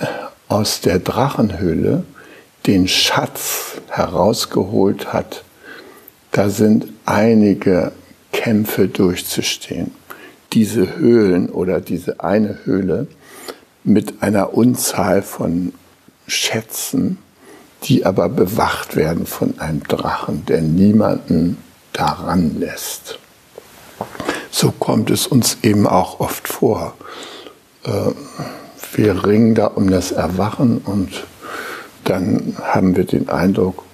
aus 0.49 0.81
der 0.81 0.99
Drachenhöhle 0.99 2.03
den 2.67 2.89
Schatz 2.89 3.81
herausgeholt 3.89 5.13
hat, 5.13 5.45
da 6.33 6.51
sind 6.51 6.87
einige 7.07 7.93
Kämpfe 8.33 8.89
durchzustehen. 8.89 9.93
Diese 10.53 10.97
Höhlen 10.97 11.51
oder 11.51 11.81
diese 11.81 12.21
eine 12.21 12.59
Höhle 12.65 13.07
mit 13.85 14.23
einer 14.23 14.55
Unzahl 14.55 15.23
von 15.23 15.73
Schätzen, 16.27 17.19
die 17.85 18.05
aber 18.05 18.29
bewacht 18.29 18.97
werden 18.97 19.27
von 19.27 19.59
einem 19.59 19.83
Drachen, 19.85 20.45
der 20.47 20.61
niemanden 20.61 21.59
daran 21.93 22.59
lässt. 22.59 23.19
So 24.51 24.73
kommt 24.73 25.11
es 25.11 25.27
uns 25.27 25.59
eben 25.63 25.87
auch 25.87 26.21
oft 26.21 26.49
vor. 26.49 26.95
Äh, 27.85 28.11
wir 28.93 29.27
ringen 29.27 29.55
da 29.55 29.67
um 29.67 29.91
das 29.91 30.13
Erwachen 30.13 30.79
und 30.79 31.25
dann 32.09 32.57
haben 32.63 32.97
wir 32.97 33.05
den 33.05 33.29
Eindruck, 33.29 33.85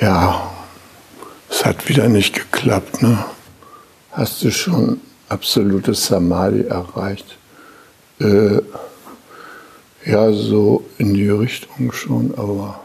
ja, 0.00 0.50
es 1.48 1.64
hat 1.64 1.88
wieder 1.88 2.08
nicht 2.08 2.34
geklappt. 2.34 3.00
Ne? 3.00 3.24
Hast 4.10 4.42
du 4.42 4.50
schon 4.50 5.00
absolutes 5.28 6.06
Samadhi 6.06 6.62
erreicht? 6.62 7.36
Äh, 8.20 8.60
ja, 10.04 10.32
so 10.32 10.84
in 10.98 11.14
die 11.14 11.28
Richtung 11.28 11.92
schon, 11.92 12.34
aber 12.36 12.80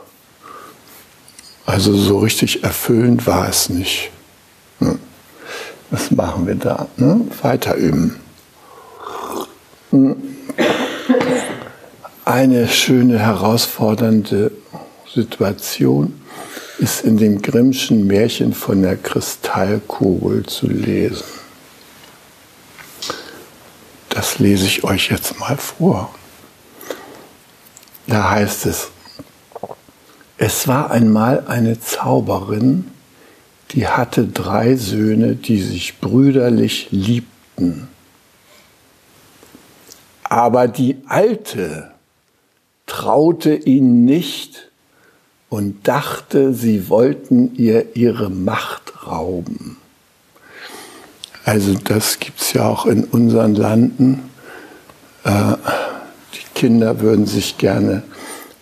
also 1.66 1.96
so 1.96 2.20
richtig 2.20 2.64
erfüllend 2.64 3.26
war 3.28 3.50
es 3.50 3.70
nicht. 3.70 4.12
Ne? 4.80 5.00
Was 5.90 6.12
machen 6.12 6.46
wir 6.46 6.56
da? 6.56 6.88
Ne? 6.98 7.22
Weiter 7.42 7.76
üben. 7.76 8.20
Hm 9.90 10.29
eine 12.30 12.68
schöne, 12.68 13.18
herausfordernde 13.18 14.52
Situation 15.12 16.22
ist 16.78 17.04
in 17.04 17.18
dem 17.18 17.42
Grimmschen 17.42 18.06
Märchen 18.06 18.54
von 18.54 18.84
der 18.84 18.98
Kristallkugel 18.98 20.46
zu 20.46 20.68
lesen. 20.68 21.26
Das 24.10 24.38
lese 24.38 24.68
ich 24.68 24.84
euch 24.84 25.10
jetzt 25.10 25.40
mal 25.40 25.58
vor. 25.58 26.14
Da 28.06 28.30
heißt 28.30 28.68
es, 28.68 28.92
es 30.38 30.68
war 30.68 30.92
einmal 30.92 31.48
eine 31.48 31.80
Zauberin, 31.80 32.92
die 33.72 33.88
hatte 33.88 34.28
drei 34.28 34.76
Söhne, 34.76 35.36
die 35.36 35.64
sich 35.64 35.98
brüderlich 36.00 36.90
liebten. 36.92 37.88
Aber 40.24 40.68
die 40.68 40.98
alte 41.08 41.92
traute 42.90 43.56
ihnen 43.56 44.04
nicht 44.04 44.70
und 45.48 45.88
dachte, 45.88 46.54
sie 46.54 46.90
wollten 46.90 47.56
ihr 47.56 47.96
ihre 47.96 48.30
Macht 48.30 49.08
rauben. 49.08 49.78
Also 51.46 51.74
das 51.76 52.20
gibt 52.20 52.42
es 52.42 52.54
ja 52.54 52.68
auch 52.68 52.86
in 52.86 53.06
unseren 53.06 53.56
Landen. 53.56 54.30
Äh, 55.24 55.56
die 56.34 56.60
Kinder 56.60 57.00
würden 57.00 57.26
sich 57.26 57.58
gerne 57.58 58.04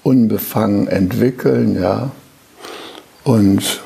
unbefangen 0.04 0.88
entwickeln, 0.88 1.82
ja, 1.82 2.12
und 3.24 3.82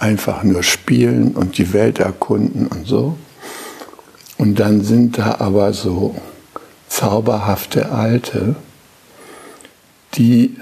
einfach 0.00 0.42
nur 0.42 0.64
spielen 0.64 1.32
und 1.32 1.58
die 1.58 1.72
Welt 1.72 2.00
erkunden 2.00 2.66
und 2.66 2.86
so. 2.86 3.16
Und 4.38 4.58
dann 4.58 4.80
sind 4.82 5.18
da 5.18 5.36
aber 5.38 5.72
so 5.72 6.16
zauberhafte 6.88 7.92
Alte, 7.92 8.56
die 10.14 10.56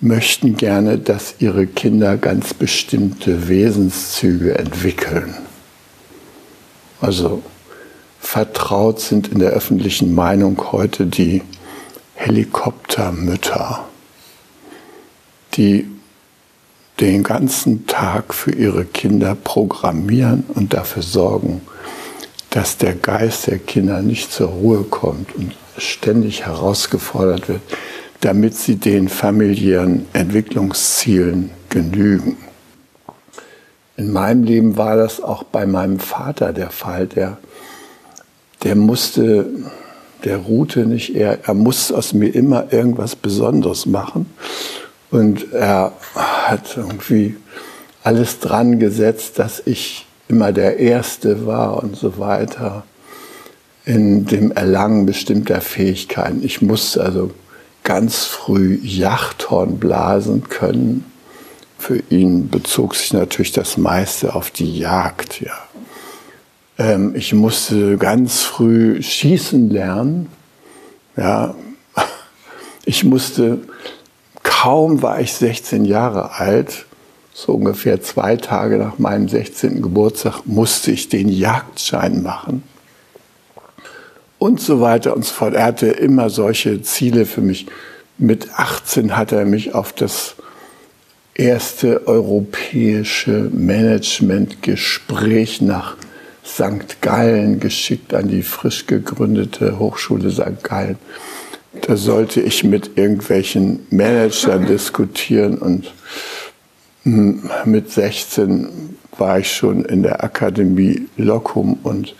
möchten 0.00 0.56
gerne, 0.56 0.98
dass 0.98 1.36
ihre 1.38 1.66
Kinder 1.66 2.16
ganz 2.16 2.54
bestimmte 2.54 3.48
Wesenszüge 3.48 4.58
entwickeln. 4.58 5.34
Also 7.00 7.42
vertraut 8.20 9.00
sind 9.00 9.28
in 9.28 9.38
der 9.38 9.50
öffentlichen 9.50 10.14
Meinung 10.14 10.72
heute 10.72 11.06
die 11.06 11.42
Helikoptermütter, 12.14 13.84
die 15.54 15.86
den 17.00 17.22
ganzen 17.22 17.86
Tag 17.86 18.34
für 18.34 18.52
ihre 18.52 18.84
Kinder 18.84 19.34
programmieren 19.34 20.44
und 20.54 20.74
dafür 20.74 21.02
sorgen, 21.02 21.60
dass 22.50 22.76
der 22.76 22.94
Geist 22.94 23.48
der 23.48 23.58
Kinder 23.58 24.00
nicht 24.00 24.32
zur 24.32 24.48
Ruhe 24.48 24.84
kommt 24.84 25.34
und 25.34 25.56
ständig 25.76 26.46
herausgefordert 26.46 27.48
wird, 27.48 27.62
damit 28.24 28.56
sie 28.56 28.76
den 28.76 29.10
familiären 29.10 30.06
Entwicklungszielen 30.14 31.50
genügen. 31.68 32.38
In 33.98 34.12
meinem 34.12 34.44
Leben 34.44 34.78
war 34.78 34.96
das 34.96 35.22
auch 35.22 35.42
bei 35.42 35.66
meinem 35.66 35.98
Vater 35.98 36.54
der 36.54 36.70
Fall. 36.70 37.06
Der, 37.06 37.36
der 38.62 38.76
musste, 38.76 39.44
der 40.24 40.38
ruhte 40.38 40.86
nicht, 40.86 41.14
er, 41.14 41.46
er 41.46 41.52
musste 41.52 41.98
aus 41.98 42.14
mir 42.14 42.34
immer 42.34 42.72
irgendwas 42.72 43.14
Besonderes 43.14 43.84
machen. 43.84 44.24
Und 45.10 45.52
er 45.52 45.92
hat 46.14 46.78
irgendwie 46.78 47.36
alles 48.04 48.40
dran 48.40 48.78
gesetzt, 48.78 49.38
dass 49.38 49.62
ich 49.66 50.06
immer 50.28 50.50
der 50.50 50.78
Erste 50.78 51.44
war 51.44 51.82
und 51.82 51.94
so 51.94 52.18
weiter 52.18 52.84
in 53.84 54.24
dem 54.24 54.50
Erlangen 54.50 55.04
bestimmter 55.04 55.60
Fähigkeiten. 55.60 56.42
Ich 56.42 56.62
musste 56.62 57.02
also 57.02 57.30
ganz 57.84 58.24
früh 58.24 58.80
Yachthorn 58.82 59.78
blasen 59.78 60.48
können. 60.48 61.04
Für 61.78 62.02
ihn 62.08 62.48
bezog 62.48 62.96
sich 62.96 63.12
natürlich 63.12 63.52
das 63.52 63.76
meiste 63.76 64.34
auf 64.34 64.50
die 64.50 64.78
Jagd. 64.78 65.42
Ja. 65.42 65.52
Ähm, 66.78 67.14
ich 67.14 67.34
musste 67.34 67.98
ganz 67.98 68.40
früh 68.40 69.00
schießen 69.02 69.70
lernen. 69.70 70.28
Ja. 71.16 71.54
Ich 72.86 73.02
musste, 73.02 73.60
kaum 74.42 75.00
war 75.00 75.18
ich 75.18 75.32
16 75.32 75.86
Jahre 75.86 76.32
alt, 76.32 76.84
so 77.32 77.54
ungefähr 77.54 78.02
zwei 78.02 78.36
Tage 78.36 78.76
nach 78.76 78.98
meinem 78.98 79.26
16. 79.26 79.80
Geburtstag, 79.80 80.42
musste 80.44 80.90
ich 80.90 81.08
den 81.08 81.30
Jagdschein 81.30 82.22
machen 82.22 82.62
und 84.44 84.60
so 84.60 84.80
weiter 84.82 85.16
und 85.16 85.24
so 85.24 85.32
fort. 85.32 85.54
Er 85.54 85.64
hatte 85.64 85.86
immer 85.86 86.28
solche 86.28 86.82
Ziele 86.82 87.24
für 87.24 87.40
mich. 87.40 87.64
Mit 88.18 88.58
18 88.58 89.16
hat 89.16 89.32
er 89.32 89.46
mich 89.46 89.74
auf 89.74 89.94
das 89.94 90.34
erste 91.34 92.06
europäische 92.06 93.48
Managementgespräch 93.54 95.62
nach 95.62 95.96
St. 96.44 97.00
Gallen 97.00 97.58
geschickt 97.58 98.12
an 98.12 98.28
die 98.28 98.42
frisch 98.42 98.86
gegründete 98.86 99.78
Hochschule 99.78 100.30
St. 100.30 100.62
Gallen. 100.62 100.98
Da 101.80 101.96
sollte 101.96 102.42
ich 102.42 102.64
mit 102.64 102.98
irgendwelchen 102.98 103.86
Managern 103.88 104.66
diskutieren 104.74 105.56
und 105.56 105.90
hm, 107.04 107.48
mit 107.64 107.90
16 107.90 108.68
war 109.16 109.38
ich 109.38 109.50
schon 109.50 109.86
in 109.86 110.02
der 110.02 110.22
Akademie 110.22 111.06
Locum 111.16 111.78
und 111.82 112.14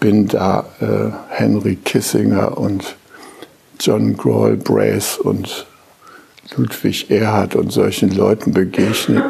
bin 0.00 0.28
da 0.28 0.66
äh, 0.80 1.10
Henry 1.28 1.76
Kissinger 1.76 2.58
und 2.58 2.96
John 3.80 4.16
Grohl 4.16 4.56
Brace 4.56 5.18
und 5.18 5.66
Ludwig 6.56 7.10
Erhard 7.10 7.56
und 7.56 7.72
solchen 7.72 8.10
Leuten 8.10 8.52
begegnet 8.52 9.24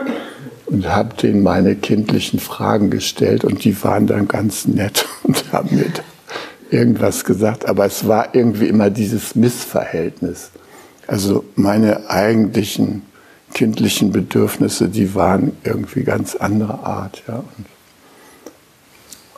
und 0.66 0.88
habe 0.88 1.14
denen 1.14 1.42
meine 1.42 1.76
kindlichen 1.76 2.40
Fragen 2.40 2.90
gestellt 2.90 3.44
und 3.44 3.64
die 3.64 3.82
waren 3.84 4.06
dann 4.06 4.28
ganz 4.28 4.66
nett 4.66 5.06
und 5.22 5.52
haben 5.52 5.76
mir 5.76 5.86
irgendwas 6.70 7.24
gesagt. 7.24 7.66
Aber 7.66 7.86
es 7.86 8.06
war 8.06 8.34
irgendwie 8.34 8.68
immer 8.68 8.90
dieses 8.90 9.34
Missverhältnis. 9.34 10.50
Also 11.06 11.44
meine 11.54 12.08
eigentlichen 12.10 13.02
kindlichen 13.52 14.10
Bedürfnisse, 14.10 14.88
die 14.88 15.14
waren 15.14 15.52
irgendwie 15.62 16.02
ganz 16.02 16.34
anderer 16.34 16.84
Art. 16.84 17.22
Ja. 17.28 17.36
Und 17.36 17.66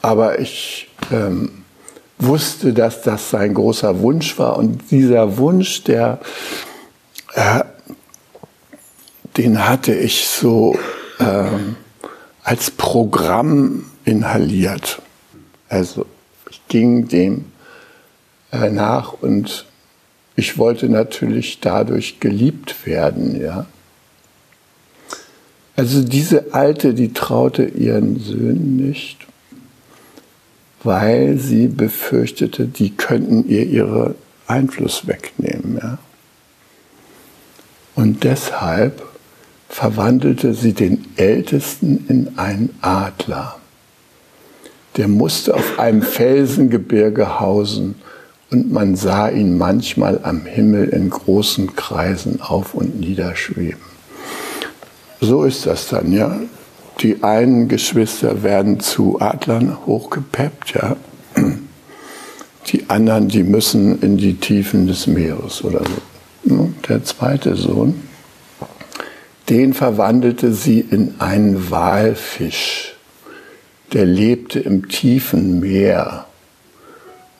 aber 0.07 0.39
ich 0.39 0.87
ähm, 1.11 1.65
wusste, 2.17 2.73
dass 2.73 3.03
das 3.03 3.31
sein 3.31 3.55
großer 3.55 3.99
Wunsch 4.03 4.39
war. 4.39 4.57
Und 4.57 4.93
dieser 4.93 5.37
Wunsch, 5.37 5.83
der, 5.83 6.21
äh, 7.35 7.65
den 9.37 9.69
hatte 9.69 9.93
ich 9.93 10.29
so 10.29 10.79
ähm, 11.19 11.75
als 12.45 12.71
Programm 12.71 13.91
inhaliert. 14.05 15.03
Also 15.69 16.07
ich 16.51 16.63
ging 16.69 17.09
dem 17.09 17.47
äh, 18.53 18.71
nach 18.71 19.13
und 19.13 19.67
ich 20.37 20.57
wollte 20.57 20.89
natürlich 20.89 21.59
dadurch 21.59 22.21
geliebt 22.21 22.87
werden, 22.87 23.41
ja. 23.41 23.67
Also 25.75 26.01
diese 26.05 26.55
Alte, 26.55 26.95
die 26.95 27.13
traute 27.13 27.65
ihren 27.65 28.21
Söhnen 28.21 28.77
nicht 28.77 29.26
weil 30.87 31.37
sie 31.37 31.67
befürchtete, 31.67 32.67
die 32.67 32.97
könnten 32.97 33.47
ihr 33.49 33.67
ihren 33.67 34.15
Einfluss 34.47 35.07
wegnehmen. 35.07 35.79
Ja? 35.83 35.99
Und 37.97 38.25
deshalb 38.25 39.03
verwandelte 39.69 40.55
sie 40.55 40.73
den 40.73 41.05
Ältesten 41.17 42.07
in 42.09 42.39
einen 42.39 42.71
Adler. 42.81 43.57
Der 44.97 45.09
musste 45.09 45.55
auf 45.55 45.79
einem 45.79 46.03
Felsengebirge 46.03 47.41
hausen 47.41 47.97
und 48.53 48.71
man 48.73 48.95
sah 48.95 49.29
ihn 49.29 49.59
manchmal 49.59 50.21
am 50.23 50.47
Himmel 50.47 50.89
in 50.91 51.11
großen 51.11 51.75
Kreisen 51.75 52.41
auf 52.41 52.75
und 52.75 53.01
niederschweben. 53.01 53.81
So 55.21 55.43
ist 55.43 55.67
das 55.67 55.89
dann, 55.89 56.13
ja 56.13 56.39
die 57.01 57.23
einen 57.23 57.69
Geschwister 57.69 58.43
werden 58.43 58.81
zu 58.81 59.21
Adlern 59.21 59.77
hochgepeppt, 59.87 60.75
ja. 60.75 60.97
Die 62.69 62.89
anderen, 62.89 63.29
die 63.29 63.45
müssen 63.45 64.01
in 64.03 64.17
die 64.17 64.35
Tiefen 64.35 64.87
des 64.87 65.07
Meeres 65.07 65.63
oder 65.63 65.83
so. 65.85 66.71
Der 66.89 67.05
zweite 67.05 67.55
Sohn, 67.55 68.03
den 69.49 69.75
verwandelte 69.75 70.53
sie 70.53 70.81
in 70.81 71.15
einen 71.19 71.71
Walfisch. 71.71 72.95
Der 73.93 74.05
lebte 74.05 74.59
im 74.59 74.89
tiefen 74.89 75.61
Meer. 75.61 76.27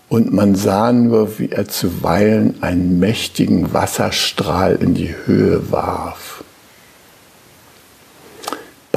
Und 0.09 0.33
man 0.33 0.55
sah 0.55 0.93
nur, 0.93 1.41
wie 1.41 1.51
er 1.51 1.67
zuweilen 1.67 2.63
einen 2.63 3.01
mächtigen 3.01 3.73
Wasserstrahl 3.73 4.77
in 4.77 4.95
die 4.95 5.13
Höhe 5.25 5.73
warf. 5.73 6.36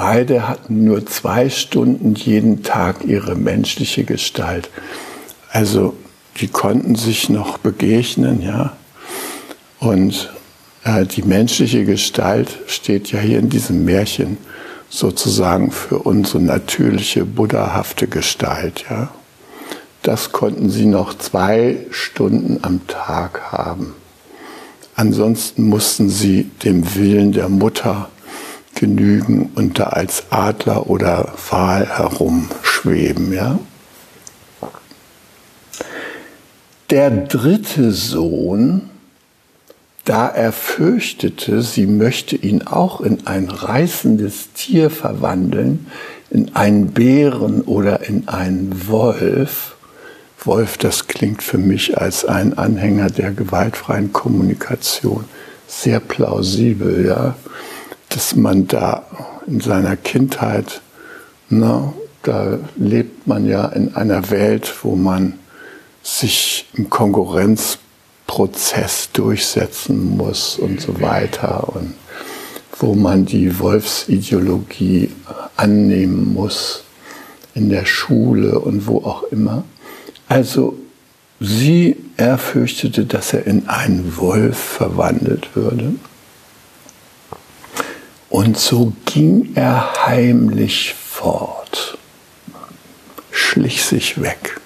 Beide 0.02 0.48
hatten 0.48 0.86
nur 0.86 1.06
zwei 1.08 1.50
Stunden 1.50 2.16
jeden 2.16 2.64
Tag 2.64 3.04
ihre 3.04 3.36
menschliche 3.36 4.06
Gestalt. 4.06 4.70
Also 5.52 5.94
die 6.38 6.48
konnten 6.48 6.96
sich 6.96 7.28
noch 7.28 7.58
begegnen, 7.58 8.42
ja. 8.42 8.78
Und 9.78 10.32
äh, 10.86 11.06
die 11.06 11.24
menschliche 11.24 11.84
Gestalt 11.84 12.60
steht 12.68 13.12
ja 13.12 13.20
hier 13.20 13.40
in 13.40 13.50
diesem 13.50 13.84
Märchen 13.84 14.38
sozusagen 14.88 15.70
für 15.70 16.00
unsere 16.00 16.42
natürliche 16.42 17.26
buddhahafte 17.26 18.08
Gestalt, 18.08 18.86
ja. 18.90 19.10
Das 20.02 20.32
konnten 20.32 20.70
sie 20.70 20.86
noch 20.86 21.18
zwei 21.18 21.76
Stunden 21.92 22.60
am 22.62 22.88
Tag 22.88 23.52
haben. 23.52 23.96
Ansonsten 24.96 25.64
mussten 25.64 26.08
sie 26.08 26.50
dem 26.64 26.96
Willen 26.96 27.34
der 27.34 27.50
Mutter 27.50 28.10
genügen 28.80 29.52
und 29.56 29.80
da 29.80 29.86
als 29.86 30.24
Adler 30.30 30.90
oder 30.90 31.34
Wal 31.50 31.86
herumschweben. 31.86 33.34
Ja? 33.34 33.60
Der 36.90 37.12
dritte 37.12 37.92
Sohn, 37.92 38.90
da 40.06 40.28
er 40.28 40.54
fürchtete, 40.54 41.62
sie 41.62 41.86
möchte 41.86 42.36
ihn 42.36 42.64
auch 42.64 43.02
in 43.02 43.28
ein 43.28 43.50
reißendes 43.50 44.54
Tier 44.54 44.90
verwandeln, 44.90 45.88
in 46.32 46.56
einen 46.56 46.92
Bären 46.92 47.62
oder 47.62 48.08
in 48.08 48.28
einen 48.28 48.88
Wolf, 48.88 49.76
Wolf, 50.42 50.78
das 50.78 51.08
klingt 51.08 51.44
für 51.44 51.58
mich 51.58 51.98
als 51.98 52.24
ein 52.24 52.58
Anhänger 52.58 53.10
der 53.10 53.32
gewaltfreien 53.32 54.14
Kommunikation 54.14 55.26
sehr 55.68 56.00
plausibel, 56.00 57.06
ja 57.06 57.36
dass 58.10 58.36
man 58.36 58.68
da 58.68 59.06
in 59.48 59.62
seiner 59.62 59.96
Kindheit, 59.96 60.82
na, 61.50 61.94
da 62.24 62.60
lebt 62.76 63.28
man 63.28 63.48
ja 63.48 63.68
in 63.68 63.96
einer 63.96 64.30
Welt, 64.30 64.74
wo 64.84 64.96
man 64.96 65.40
sich 66.04 66.68
im 66.74 66.90
Konkurrenzprozess 66.90 69.12
durchsetzen 69.14 70.18
muss 70.18 70.58
und 70.58 70.82
so 70.82 71.00
weiter 71.02 71.74
und 71.76 71.94
wo 72.78 72.96
man 72.96 73.26
die 73.26 73.60
Wolfsideologie 73.60 75.12
annehmen 75.56 76.34
muss 76.34 76.84
in 77.54 77.70
der 77.70 77.86
Schule 77.86 78.60
und 78.60 78.88
wo 78.88 78.98
auch 79.00 79.24
immer. 79.24 79.64
Also 80.28 80.78
sie, 81.40 81.96
er 82.18 82.38
fürchtete, 82.38 83.06
dass 83.06 83.32
er 83.34 83.48
in 83.48 83.68
einen 83.68 84.18
Wolf 84.18 84.58
verwandelt 84.58 85.56
würde. 85.56 85.94
Und 88.30 88.58
so 88.58 88.94
ging 89.06 89.54
er 89.56 90.06
heimlich 90.06 90.94
fort, 90.94 91.98
schlich 93.32 93.84
sich 93.84 94.22
weg. 94.22 94.60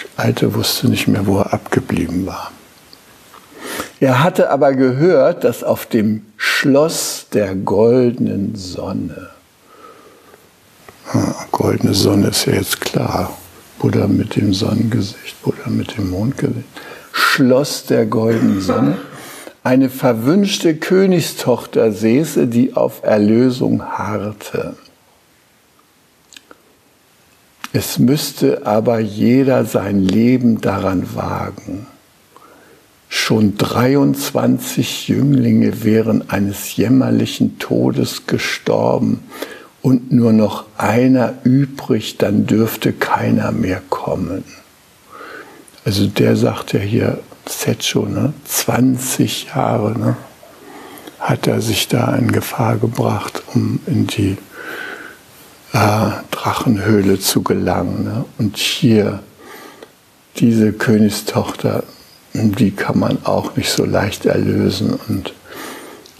Die 0.00 0.08
Alte 0.16 0.54
wusste 0.54 0.88
nicht 0.88 1.06
mehr, 1.06 1.26
wo 1.26 1.38
er 1.38 1.52
abgeblieben 1.52 2.26
war. 2.26 2.50
Er 4.00 4.22
hatte 4.22 4.50
aber 4.50 4.74
gehört, 4.74 5.44
dass 5.44 5.62
auf 5.62 5.86
dem 5.86 6.26
Schloss 6.36 7.26
der 7.32 7.54
goldenen 7.54 8.54
Sonne, 8.56 9.30
goldene 11.50 11.94
Sonne 11.94 12.28
ist 12.28 12.46
ja 12.46 12.54
jetzt 12.54 12.80
klar, 12.80 13.34
Buddha 13.78 14.06
mit 14.06 14.36
dem 14.36 14.52
Sonnengesicht, 14.52 15.40
Buddha 15.42 15.70
mit 15.70 15.96
dem 15.96 16.10
Mondgesicht, 16.10 16.66
Schloss 17.12 17.86
der 17.86 18.04
goldenen 18.04 18.60
Sonne, 18.60 18.98
eine 19.66 19.90
verwünschte 19.90 20.76
Königstochter 20.76 21.92
säße, 21.92 22.46
die 22.46 22.74
auf 22.74 23.02
Erlösung 23.02 23.82
harrte. 23.82 24.76
Es 27.72 27.98
müsste 27.98 28.66
aber 28.66 29.00
jeder 29.00 29.64
sein 29.64 30.00
Leben 30.00 30.60
daran 30.60 31.14
wagen 31.14 31.86
Schon 33.08 33.56
23 33.56 35.08
Jünglinge 35.08 35.84
wären 35.84 36.28
eines 36.28 36.76
jämmerlichen 36.76 37.58
Todes 37.58 38.26
gestorben 38.26 39.20
und 39.80 40.12
nur 40.12 40.32
noch 40.32 40.64
einer 40.76 41.34
übrig, 41.44 42.18
dann 42.18 42.46
dürfte 42.46 42.92
keiner 42.92 43.52
mehr 43.52 43.80
kommen. 43.88 44.44
Also 45.84 46.06
der 46.06 46.36
sagt 46.36 46.72
ja 46.72 46.80
hier, 46.80 47.20
Secho, 47.48 48.06
ne, 48.06 48.32
20 48.44 49.46
Jahre 49.54 49.98
ne, 49.98 50.16
hat 51.18 51.46
er 51.46 51.60
sich 51.60 51.88
da 51.88 52.14
in 52.14 52.32
Gefahr 52.32 52.76
gebracht, 52.76 53.42
um 53.54 53.80
in 53.86 54.06
die 54.06 54.36
äh, 55.72 56.10
Drachenhöhle 56.30 57.18
zu 57.18 57.42
gelangen. 57.42 58.04
Ne? 58.04 58.24
Und 58.38 58.56
hier 58.56 59.20
diese 60.36 60.72
Königstochter 60.72 61.84
die 62.36 62.70
kann 62.70 62.98
man 62.98 63.24
auch 63.24 63.56
nicht 63.56 63.70
so 63.70 63.84
leicht 63.84 64.26
erlösen. 64.26 64.98
Und 65.08 65.32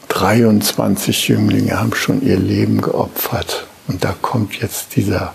23 0.08 1.28
Jünglinge 1.28 1.78
haben 1.78 1.94
schon 1.94 2.22
ihr 2.22 2.38
Leben 2.38 2.80
geopfert. 2.80 3.66
Und 3.88 4.04
da 4.04 4.14
kommt 4.20 4.54
jetzt 4.60 4.96
dieser 4.96 5.34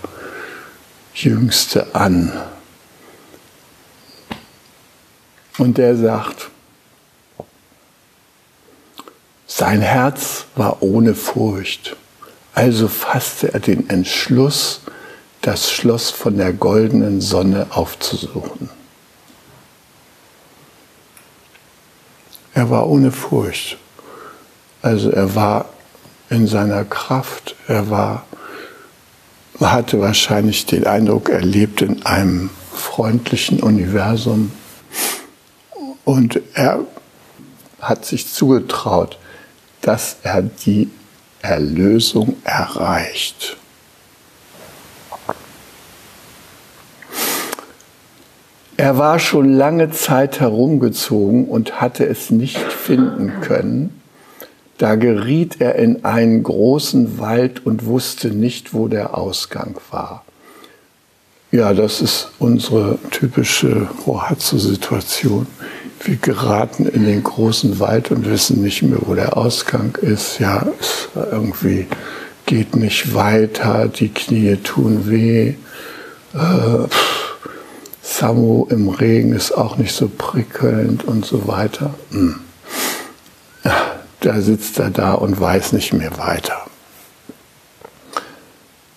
Jüngste 1.13 1.95
an. 1.95 2.31
Und 5.61 5.77
der 5.77 5.95
sagt, 5.95 6.49
sein 9.45 9.79
Herz 9.79 10.45
war 10.55 10.81
ohne 10.81 11.13
Furcht. 11.13 11.95
Also 12.55 12.87
fasste 12.87 13.53
er 13.53 13.59
den 13.59 13.87
Entschluss, 13.87 14.81
das 15.43 15.71
Schloss 15.71 16.09
von 16.09 16.37
der 16.37 16.51
goldenen 16.51 17.21
Sonne 17.21 17.67
aufzusuchen. 17.69 18.71
Er 22.55 22.71
war 22.71 22.89
ohne 22.89 23.11
Furcht. 23.11 23.77
Also 24.81 25.11
er 25.11 25.35
war 25.35 25.65
in 26.31 26.47
seiner 26.47 26.85
Kraft. 26.85 27.55
Er 27.67 27.91
war, 27.91 28.25
hatte 29.59 29.99
wahrscheinlich 29.99 30.65
den 30.65 30.87
Eindruck, 30.87 31.29
er 31.29 31.41
lebt 31.41 31.83
in 31.83 32.03
einem 32.03 32.49
freundlichen 32.73 33.59
Universum. 33.59 34.53
Und 36.11 36.41
er 36.55 36.85
hat 37.79 38.03
sich 38.03 38.27
zugetraut, 38.27 39.17
dass 39.79 40.17
er 40.23 40.41
die 40.41 40.89
Erlösung 41.41 42.35
erreicht. 42.43 43.55
Er 48.75 48.97
war 48.97 49.19
schon 49.19 49.53
lange 49.53 49.91
Zeit 49.91 50.41
herumgezogen 50.41 51.47
und 51.47 51.79
hatte 51.79 52.05
es 52.05 52.29
nicht 52.29 52.59
finden 52.59 53.39
können. 53.39 54.01
Da 54.79 54.95
geriet 54.95 55.61
er 55.61 55.75
in 55.75 56.03
einen 56.03 56.43
großen 56.43 57.19
Wald 57.19 57.65
und 57.65 57.85
wusste 57.85 58.31
nicht, 58.31 58.73
wo 58.73 58.89
der 58.89 59.17
Ausgang 59.17 59.79
war. 59.91 60.25
Ja, 61.51 61.73
das 61.73 61.99
ist 61.99 62.29
unsere 62.39 62.97
typische 63.11 63.89
Rohatsu-Situation. 64.07 65.47
Wir 66.01 66.15
geraten 66.15 66.85
in 66.85 67.03
den 67.03 67.23
großen 67.23 67.77
Wald 67.79 68.09
und 68.09 68.25
wissen 68.25 68.61
nicht 68.61 68.83
mehr, 68.83 68.99
wo 69.01 69.15
der 69.15 69.35
Ausgang 69.35 69.97
ist. 70.01 70.39
Ja, 70.39 70.65
es 70.79 71.09
irgendwie 71.13 71.87
geht 72.45 72.77
nicht 72.77 73.13
weiter, 73.13 73.89
die 73.89 74.07
Knie 74.09 74.55
tun 74.63 75.09
weh. 75.09 75.55
Äh, 76.33 76.87
Samu 78.01 78.65
im 78.69 78.87
Regen 78.87 79.33
ist 79.33 79.51
auch 79.51 79.75
nicht 79.75 79.93
so 79.93 80.09
prickelnd 80.09 81.03
und 81.03 81.25
so 81.25 81.47
weiter. 81.49 81.93
Hm. 82.11 82.39
Da 84.21 84.39
sitzt 84.39 84.79
er 84.79 84.89
da 84.89 85.15
und 85.15 85.39
weiß 85.39 85.73
nicht 85.73 85.93
mehr 85.93 86.17
weiter. 86.17 86.65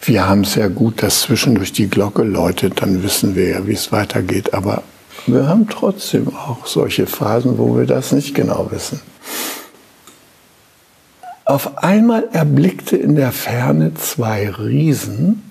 Wir 0.06 0.28
haben 0.28 0.42
es 0.42 0.54
ja 0.54 0.68
gut, 0.68 1.02
dass 1.02 1.20
zwischendurch 1.20 1.72
die 1.72 1.88
Glocke 1.88 2.24
läutet, 2.24 2.82
dann 2.82 3.02
wissen 3.02 3.34
wir 3.36 3.48
ja, 3.48 3.66
wie 3.66 3.72
es 3.72 3.90
weitergeht. 3.90 4.52
Aber 4.52 4.82
wir 5.26 5.48
haben 5.48 5.68
trotzdem 5.68 6.28
auch 6.28 6.66
solche 6.66 7.06
Phasen, 7.06 7.56
wo 7.56 7.76
wir 7.78 7.86
das 7.86 8.12
nicht 8.12 8.34
genau 8.34 8.70
wissen. 8.70 9.00
Auf 11.46 11.78
einmal 11.78 12.28
erblickte 12.32 12.96
in 12.96 13.16
der 13.16 13.32
Ferne 13.32 13.94
zwei 13.94 14.50
Riesen, 14.50 15.42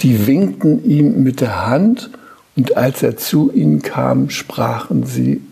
die 0.00 0.26
winkten 0.26 0.84
ihm 0.84 1.22
mit 1.22 1.42
der 1.42 1.66
Hand 1.66 2.10
und 2.56 2.76
als 2.76 3.02
er 3.02 3.18
zu 3.18 3.52
ihnen 3.52 3.82
kam, 3.82 4.30
sprachen 4.30 5.04
sie, 5.04 5.42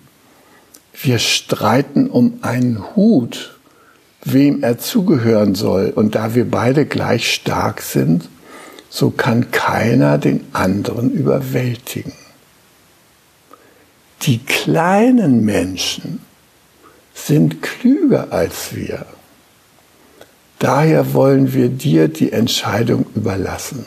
wir 1.01 1.19
streiten 1.19 2.09
um 2.09 2.39
einen 2.43 2.97
Hut, 2.97 3.58
wem 4.25 4.63
er 4.63 4.79
zugehören 4.79 5.55
soll. 5.55 5.93
Und 5.95 6.15
da 6.15 6.35
wir 6.35 6.51
beide 6.51 6.87
gleich 6.87 7.33
stark 7.33 7.81
sind, 7.83 8.29
so 8.91 9.11
kann 9.11 9.51
keiner 9.51 10.19
den 10.19 10.47
anderen 10.53 11.11
überwältigen. 11.11 12.13
Die 14.23 14.39
kleinen 14.39 15.45
Menschen 15.45 16.21
sind 17.15 17.63
klüger 17.63 18.33
als 18.33 18.75
wir. 18.75 19.07
Daher 20.59 21.15
wollen 21.15 21.53
wir 21.53 21.69
dir 21.69 22.09
die 22.09 22.33
Entscheidung 22.33 23.07
überlassen. 23.15 23.87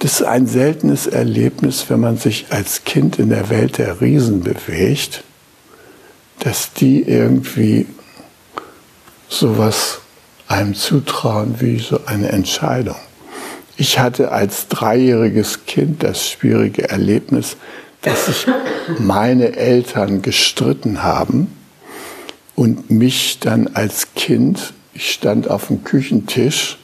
Das 0.00 0.20
ist 0.20 0.22
ein 0.22 0.46
seltenes 0.46 1.06
Erlebnis, 1.06 1.86
wenn 1.88 2.00
man 2.00 2.16
sich 2.16 2.46
als 2.50 2.84
Kind 2.84 3.18
in 3.18 3.30
der 3.30 3.50
Welt 3.50 3.78
der 3.78 4.00
Riesen 4.00 4.42
bewegt, 4.42 5.22
dass 6.40 6.72
die 6.72 7.02
irgendwie 7.02 7.86
sowas 9.28 10.00
einem 10.48 10.74
zutrauen 10.74 11.60
wie 11.60 11.78
so 11.78 12.00
eine 12.06 12.30
Entscheidung. 12.30 12.96
Ich 13.76 13.98
hatte 13.98 14.32
als 14.32 14.68
dreijähriges 14.68 15.66
Kind 15.66 16.02
das 16.02 16.26
schwierige 16.26 16.88
Erlebnis, 16.88 17.56
dass 18.02 18.26
sich 18.26 18.46
meine 18.98 19.56
Eltern 19.56 20.22
gestritten 20.22 21.02
haben 21.02 21.48
und 22.54 22.90
mich 22.90 23.38
dann 23.40 23.68
als 23.74 24.14
Kind, 24.14 24.72
ich 24.94 25.10
stand 25.12 25.50
auf 25.50 25.66
dem 25.66 25.84
Küchentisch 25.84 26.78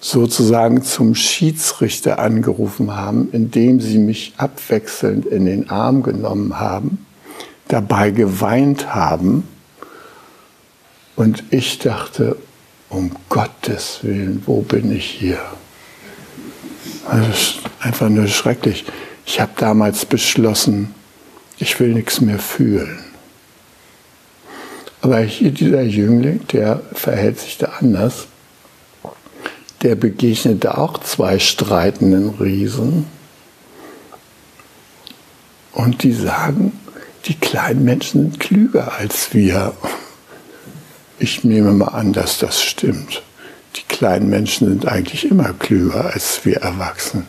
sozusagen 0.00 0.82
zum 0.82 1.14
Schiedsrichter 1.14 2.18
angerufen 2.18 2.94
haben, 2.94 3.30
indem 3.32 3.80
sie 3.80 3.98
mich 3.98 4.34
abwechselnd 4.36 5.24
in 5.24 5.46
den 5.46 5.70
Arm 5.70 6.02
genommen 6.02 6.60
haben, 6.60 7.06
dabei 7.68 8.10
geweint 8.10 8.94
haben. 8.94 9.48
Und 11.16 11.44
ich 11.50 11.78
dachte, 11.78 12.36
um 12.88 13.12
Gottes 13.28 14.00
Willen, 14.02 14.42
wo 14.46 14.62
bin 14.62 14.92
ich 14.92 15.06
hier? 15.06 15.40
Also 17.06 17.28
das 17.28 17.38
ist 17.38 17.58
einfach 17.80 18.08
nur 18.08 18.26
schrecklich. 18.28 18.84
Ich 19.26 19.40
habe 19.40 19.52
damals 19.56 20.04
beschlossen, 20.06 20.94
ich 21.58 21.78
will 21.80 21.94
nichts 21.94 22.20
mehr 22.20 22.38
fühlen. 22.38 23.04
Aber 25.00 25.20
hier 25.20 25.50
dieser 25.50 25.82
Jüngling, 25.82 26.46
der 26.48 26.82
verhält 26.94 27.38
sich 27.38 27.58
da 27.58 27.72
anders 27.80 28.26
der 29.84 29.94
begegnete 29.96 30.78
auch 30.78 30.98
zwei 30.98 31.38
streitenden 31.38 32.30
Riesen. 32.30 33.06
Und 35.72 36.02
die 36.02 36.12
sagen, 36.12 36.72
die 37.26 37.34
kleinen 37.34 37.84
Menschen 37.84 38.22
sind 38.22 38.40
klüger 38.40 38.94
als 38.98 39.34
wir. 39.34 39.74
Ich 41.24 41.42
nehme 41.42 41.72
mal 41.72 41.86
an, 41.86 42.12
dass 42.12 42.36
das 42.38 42.62
stimmt. 42.62 43.22
Die 43.76 43.82
kleinen 43.88 44.28
Menschen 44.28 44.68
sind 44.68 44.86
eigentlich 44.86 45.30
immer 45.30 45.54
klüger 45.54 46.12
als 46.12 46.44
wir 46.44 46.58
Erwachsenen. 46.58 47.24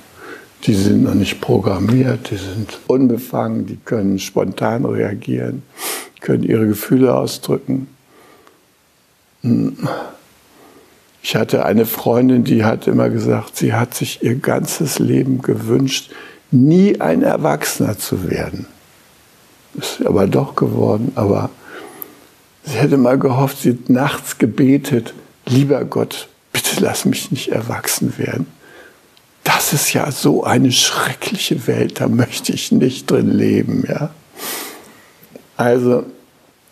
Die 0.66 0.74
sind 0.74 1.04
noch 1.04 1.14
nicht 1.14 1.40
programmiert, 1.40 2.30
die 2.30 2.36
sind 2.36 2.78
unbefangen, 2.88 3.68
die 3.68 3.78
können 3.78 4.20
spontan 4.20 4.84
reagieren, 4.84 5.64
können 6.20 6.44
ihre 6.44 6.68
Gefühle 6.68 7.16
ausdrücken. 7.16 7.88
Hm. 9.44 9.88
Ich 11.24 11.38
hatte 11.38 11.64
eine 11.64 11.86
Freundin, 11.86 12.44
die 12.44 12.66
hat 12.66 12.88
immer 12.88 13.10
gesagt, 13.10 13.56
sie 13.56 13.72
hat 13.72 13.94
sich 13.94 14.22
ihr 14.22 14.36
ganzes 14.36 15.00
Leben 15.00 15.42
gewünscht, 15.42 16.12
nie 16.52 17.00
ein 17.00 17.22
Erwachsener 17.22 17.98
zu 17.98 18.30
werden. 18.30 18.68
ist 19.78 20.06
aber 20.06 20.28
doch 20.28 20.54
geworden. 20.58 21.14
Aber 21.16 21.50
sie 22.66 22.78
hätte 22.78 22.98
mal 22.98 23.18
gehofft, 23.18 23.62
sie 23.62 23.72
hat 23.72 23.90
nachts 23.90 24.38
gebetet, 24.38 25.14
lieber 25.46 25.84
Gott, 25.86 26.28
bitte 26.52 26.82
lass 26.82 27.06
mich 27.06 27.32
nicht 27.32 27.50
erwachsen 27.50 28.18
werden. 28.18 28.48
Das 29.44 29.74
ist 29.74 29.94
ja 29.94 30.12
so 30.12 30.44
eine 30.44 30.72
schreckliche 30.72 31.68
Welt, 31.68 32.02
da 32.02 32.08
möchte 32.08 32.52
ich 32.52 32.72
nicht 32.72 33.10
drin 33.10 33.32
leben, 33.32 33.84
ja. 33.88 34.10
Also, 35.56 36.04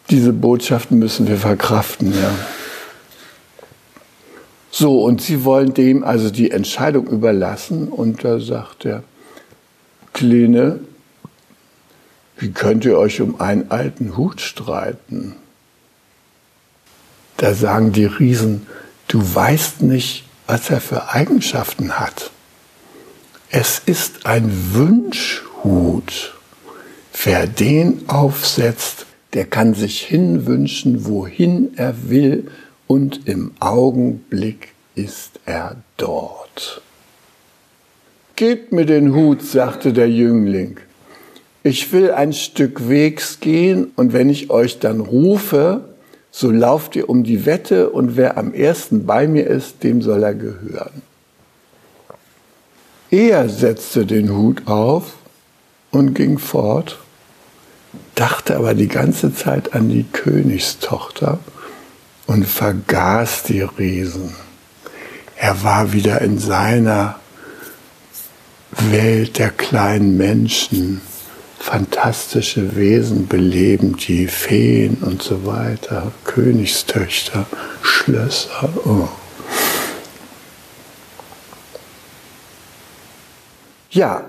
diese 0.10 0.34
Botschaften 0.34 1.00
müssen 1.00 1.28
wir 1.28 1.38
verkraften, 1.38 2.12
ja. 2.14 2.32
So, 4.76 5.04
und 5.04 5.22
sie 5.22 5.44
wollen 5.44 5.76
dem 5.76 6.04
also 6.04 6.32
die 6.32 6.50
Entscheidung 6.50 7.06
überlassen. 7.06 7.90
Und 7.90 8.24
da 8.24 8.40
sagt 8.40 8.86
er, 8.86 9.04
Kleine, 10.14 10.80
wie 12.38 12.52
könnt 12.52 12.84
ihr 12.84 12.98
euch 12.98 13.22
um 13.22 13.40
einen 13.40 13.70
alten 13.70 14.18
Hut 14.18 14.42
streiten? 14.42 15.36
Da 17.38 17.54
sagen 17.54 17.91
die 17.91 18.06
Riesen, 18.06 18.67
du 19.08 19.22
weißt 19.22 19.82
nicht, 19.82 20.26
was 20.48 20.69
er 20.69 20.82
für 20.82 21.10
Eigenschaften 21.10 22.00
hat. 22.00 22.32
Es 23.50 23.82
ist 23.86 24.26
ein 24.26 24.52
Wünschhut. 24.74 26.34
Wer 27.24 27.48
den 27.48 28.10
aufsetzt, 28.10 29.06
der 29.34 29.46
kann 29.46 29.74
sich 29.74 30.02
hinwünschen, 30.02 31.06
wohin 31.06 31.72
er 31.78 32.10
will 32.10 32.50
und 32.88 33.28
im 33.28 33.52
Augenblick 33.60 34.69
ist 34.96 35.39
er 35.46 35.78
dort. 35.98 36.82
Gebt 38.36 38.72
mir 38.72 38.86
den 38.86 39.13
Hut, 39.13 39.43
sagte 39.43 39.93
der 39.93 40.10
Jüngling. 40.10 40.78
Ich 41.62 41.93
will 41.93 42.12
ein 42.12 42.34
Stück 42.34 42.89
Wegs 42.89 43.39
gehen 43.39 43.91
und 43.96 44.12
wenn 44.12 44.30
ich 44.30 44.50
euch 44.50 44.80
dann 44.80 45.00
rufe, 45.00 45.82
so 46.36 46.50
lauft 46.50 46.96
ihr 46.96 47.10
um 47.10 47.24
die 47.24 47.46
Wette 47.46 47.91
und 47.91 48.17
wer 48.17 48.38
am 48.38 48.56
ersten 48.56 49.06
bei 49.06 49.28
mir 49.28 49.46
ist, 49.46 49.84
dem 49.84 50.02
soll 50.02 50.24
er 50.24 50.34
gehören. 50.34 51.04
Er 53.12 53.48
setzte 53.50 54.08
den 54.08 54.36
Hut 54.36 54.63
auf 54.65 55.13
und 55.91 56.15
ging 56.15 56.39
fort, 56.39 56.98
dachte 58.15 58.58
aber 58.58 58.74
die 58.74 58.88
ganze 58.88 59.32
Zeit 59.36 59.76
an 59.76 59.89
die 59.89 60.06
Königstochter 60.12 61.38
und 62.26 62.48
vergaß 62.48 63.43
die 63.43 63.62
Riesen. 63.62 64.34
Er 65.36 65.63
war 65.63 65.93
wieder 65.93 66.22
in 66.22 66.39
seiner 66.39 67.19
Welt 68.72 69.38
der 69.38 69.52
kleinen 69.52 70.17
Menschen. 70.17 71.00
Fantastische 71.63 72.76
Wesen 72.76 73.28
beleben 73.28 73.95
die 73.95 74.28
Feen 74.28 74.97
und 75.02 75.23
so 75.23 75.45
weiter, 75.45 76.12
Königstöchter, 76.26 77.45
Schlösser. 77.82 78.67
Oh. 78.84 79.08
Ja, 83.91 84.26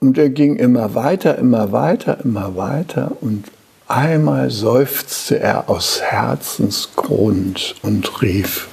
und 0.00 0.18
er 0.18 0.28
ging 0.28 0.56
immer 0.56 0.94
weiter, 0.94 1.38
immer 1.38 1.72
weiter, 1.72 2.18
immer 2.22 2.54
weiter 2.56 3.12
und 3.22 3.46
Einmal 3.88 4.50
seufzte 4.50 5.40
er 5.40 5.68
aus 5.68 6.00
Herzensgrund 6.00 7.74
und 7.82 8.22
rief, 8.22 8.68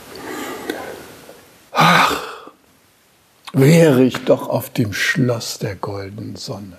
ach, 1.72 2.22
wäre 3.52 4.04
ich 4.04 4.26
doch 4.26 4.48
auf 4.48 4.70
dem 4.70 4.94
Schloss 4.94 5.58
der 5.58 5.76
goldenen 5.76 6.36
Sonne. 6.36 6.78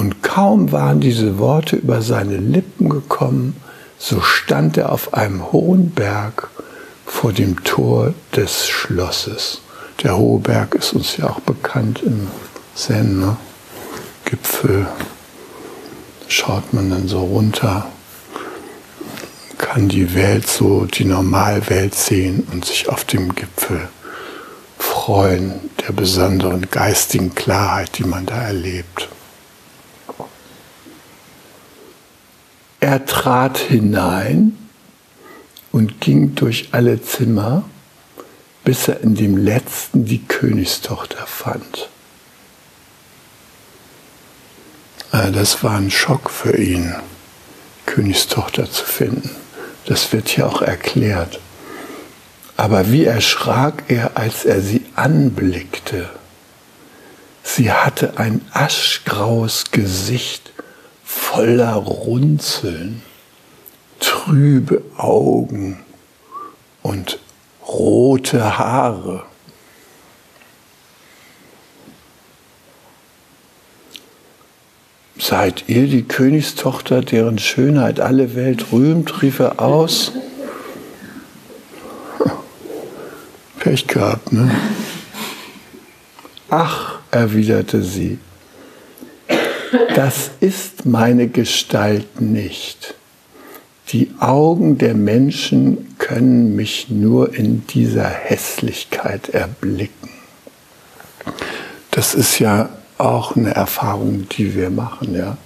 Und 0.00 0.22
kaum 0.22 0.72
waren 0.72 1.00
diese 1.00 1.36
Worte 1.36 1.76
über 1.76 2.00
seine 2.00 2.38
Lippen 2.38 2.88
gekommen, 2.88 3.54
so 3.98 4.22
stand 4.22 4.78
er 4.78 4.92
auf 4.92 5.12
einem 5.12 5.52
hohen 5.52 5.90
Berg 5.90 6.48
vor 7.04 7.34
dem 7.34 7.62
Tor 7.64 8.14
des 8.34 8.66
Schlosses. 8.66 9.60
Der 10.02 10.16
hohe 10.16 10.40
Berg 10.40 10.74
ist 10.74 10.94
uns 10.94 11.18
ja 11.18 11.28
auch 11.28 11.40
bekannt 11.40 12.02
im 12.02 12.28
Zen, 12.74 13.20
ne? 13.20 13.36
Gipfel 14.24 14.86
schaut 16.28 16.72
man 16.72 16.88
dann 16.88 17.06
so 17.06 17.22
runter, 17.22 17.84
kann 19.58 19.90
die 19.90 20.14
Welt 20.14 20.48
so, 20.48 20.86
die 20.86 21.04
Normalwelt 21.04 21.94
sehen 21.94 22.46
und 22.50 22.64
sich 22.64 22.88
auf 22.88 23.04
dem 23.04 23.34
Gipfel 23.34 23.90
freuen, 24.78 25.60
der 25.86 25.92
besonderen 25.92 26.70
geistigen 26.70 27.34
Klarheit, 27.34 27.98
die 27.98 28.04
man 28.04 28.24
da 28.24 28.40
erlebt. 28.40 29.10
Er 32.90 33.06
trat 33.06 33.56
hinein 33.56 34.58
und 35.70 36.00
ging 36.00 36.34
durch 36.34 36.70
alle 36.72 37.00
Zimmer, 37.00 37.62
bis 38.64 38.88
er 38.88 39.00
in 39.02 39.14
dem 39.14 39.36
letzten 39.36 40.06
die 40.06 40.24
Königstochter 40.24 41.24
fand. 41.24 41.88
Äh, 45.12 45.30
das 45.30 45.62
war 45.62 45.76
ein 45.76 45.92
Schock 45.92 46.30
für 46.30 46.56
ihn, 46.56 46.92
Königstochter 47.86 48.68
zu 48.68 48.84
finden. 48.84 49.36
Das 49.86 50.12
wird 50.12 50.28
hier 50.28 50.48
auch 50.48 50.60
erklärt. 50.60 51.38
Aber 52.56 52.90
wie 52.90 53.04
erschrak 53.04 53.84
er, 53.86 54.16
als 54.16 54.44
er 54.44 54.60
sie 54.60 54.84
anblickte. 54.96 56.10
Sie 57.44 57.70
hatte 57.70 58.18
ein 58.18 58.44
aschgraues 58.52 59.70
Gesicht 59.70 60.50
voller 61.10 61.74
Runzeln, 61.74 63.02
trübe 63.98 64.82
Augen 64.96 65.80
und 66.82 67.18
rote 67.66 68.58
Haare. 68.58 69.24
Seid 75.18 75.64
ihr 75.66 75.86
die 75.88 76.04
Königstochter, 76.04 77.02
deren 77.02 77.38
Schönheit 77.38 78.00
alle 78.00 78.34
Welt 78.36 78.72
rühmt? 78.72 79.20
rief 79.22 79.40
er 79.40 79.60
aus. 79.60 80.12
Pech 83.58 83.86
gehabt, 83.86 84.32
ne? 84.32 84.50
Ach, 86.48 87.00
erwiderte 87.10 87.82
sie, 87.82 88.18
das 89.94 90.30
ist 90.40 90.86
meine 90.86 91.28
Gestalt 91.28 92.20
nicht. 92.20 92.94
Die 93.90 94.12
Augen 94.20 94.78
der 94.78 94.94
Menschen 94.94 95.96
können 95.98 96.54
mich 96.54 96.90
nur 96.90 97.34
in 97.34 97.66
dieser 97.66 98.08
Hässlichkeit 98.08 99.30
erblicken. 99.30 100.10
Das 101.90 102.14
ist 102.14 102.38
ja 102.38 102.68
auch 102.98 103.34
eine 103.34 103.54
Erfahrung, 103.54 104.28
die 104.28 104.54
wir 104.54 104.70
machen, 104.70 105.16
ja. 105.16 105.36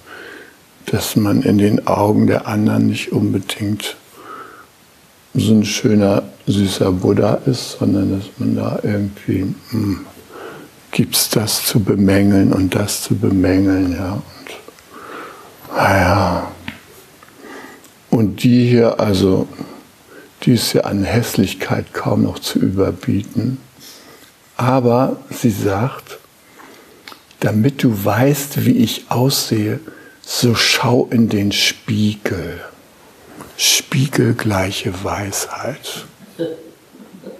Dass 0.86 1.16
man 1.16 1.42
in 1.42 1.56
den 1.56 1.86
Augen 1.86 2.26
der 2.26 2.46
anderen 2.46 2.88
nicht 2.88 3.12
unbedingt 3.12 3.96
so 5.32 5.52
ein 5.52 5.64
schöner, 5.64 6.22
süßer 6.46 6.92
Buddha 6.92 7.40
ist, 7.46 7.78
sondern 7.78 8.18
dass 8.18 8.28
man 8.36 8.54
da 8.54 8.78
irgendwie 8.82 9.54
hm, 9.70 10.04
gibt 10.94 11.16
es 11.16 11.28
das 11.28 11.66
zu 11.66 11.80
bemängeln 11.80 12.52
und 12.52 12.76
das 12.76 13.02
zu 13.02 13.16
bemängeln, 13.16 13.96
ja. 13.96 14.12
Und, 14.12 15.76
naja. 15.76 16.52
Und 18.10 18.44
die 18.44 18.68
hier, 18.68 19.00
also, 19.00 19.48
die 20.42 20.52
ist 20.52 20.72
ja 20.72 20.82
an 20.82 21.02
Hässlichkeit 21.02 21.92
kaum 21.92 22.22
noch 22.22 22.38
zu 22.38 22.60
überbieten. 22.60 23.58
Aber 24.56 25.16
sie 25.30 25.50
sagt, 25.50 26.18
damit 27.40 27.82
du 27.82 28.04
weißt, 28.04 28.64
wie 28.64 28.78
ich 28.78 29.06
aussehe, 29.08 29.80
so 30.22 30.54
schau 30.54 31.08
in 31.10 31.28
den 31.28 31.50
Spiegel. 31.50 32.60
Spiegelgleiche 33.56 34.94
Weisheit. 35.02 36.06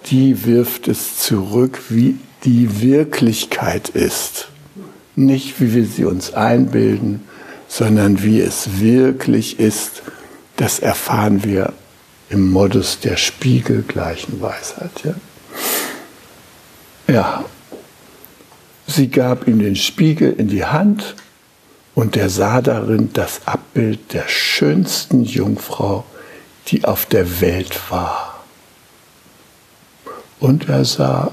Die 0.07 0.45
wirft 0.45 0.89
es 0.89 1.19
zurück, 1.19 1.83
wie 1.87 2.19
die 2.45 2.81
Wirklichkeit 2.81 3.89
ist. 3.89 4.47
Nicht 5.15 5.59
wie 5.59 5.73
wir 5.73 5.85
sie 5.85 6.05
uns 6.05 6.33
einbilden, 6.33 7.23
sondern 7.67 8.23
wie 8.23 8.39
es 8.39 8.79
wirklich 8.79 9.59
ist. 9.59 10.03
Das 10.55 10.79
erfahren 10.79 11.43
wir 11.43 11.73
im 12.29 12.51
Modus 12.51 12.99
der 12.99 13.17
spiegelgleichen 13.17 14.41
Weisheit. 14.41 14.91
Ja, 15.03 15.15
ja 17.13 17.45
Sie 18.87 19.09
gab 19.09 19.47
ihm 19.47 19.59
den 19.59 19.75
Spiegel 19.75 20.33
in 20.33 20.47
die 20.47 20.65
Hand 20.65 21.15
und 21.95 22.15
er 22.15 22.29
sah 22.29 22.61
darin 22.61 23.09
das 23.13 23.41
Abbild 23.45 24.13
der 24.13 24.27
schönsten 24.27 25.23
Jungfrau, 25.23 26.05
die 26.67 26.85
auf 26.85 27.05
der 27.05 27.41
Welt 27.41 27.79
war. 27.89 28.43
Und 30.39 30.69
er 30.69 30.85
sah 30.85 31.31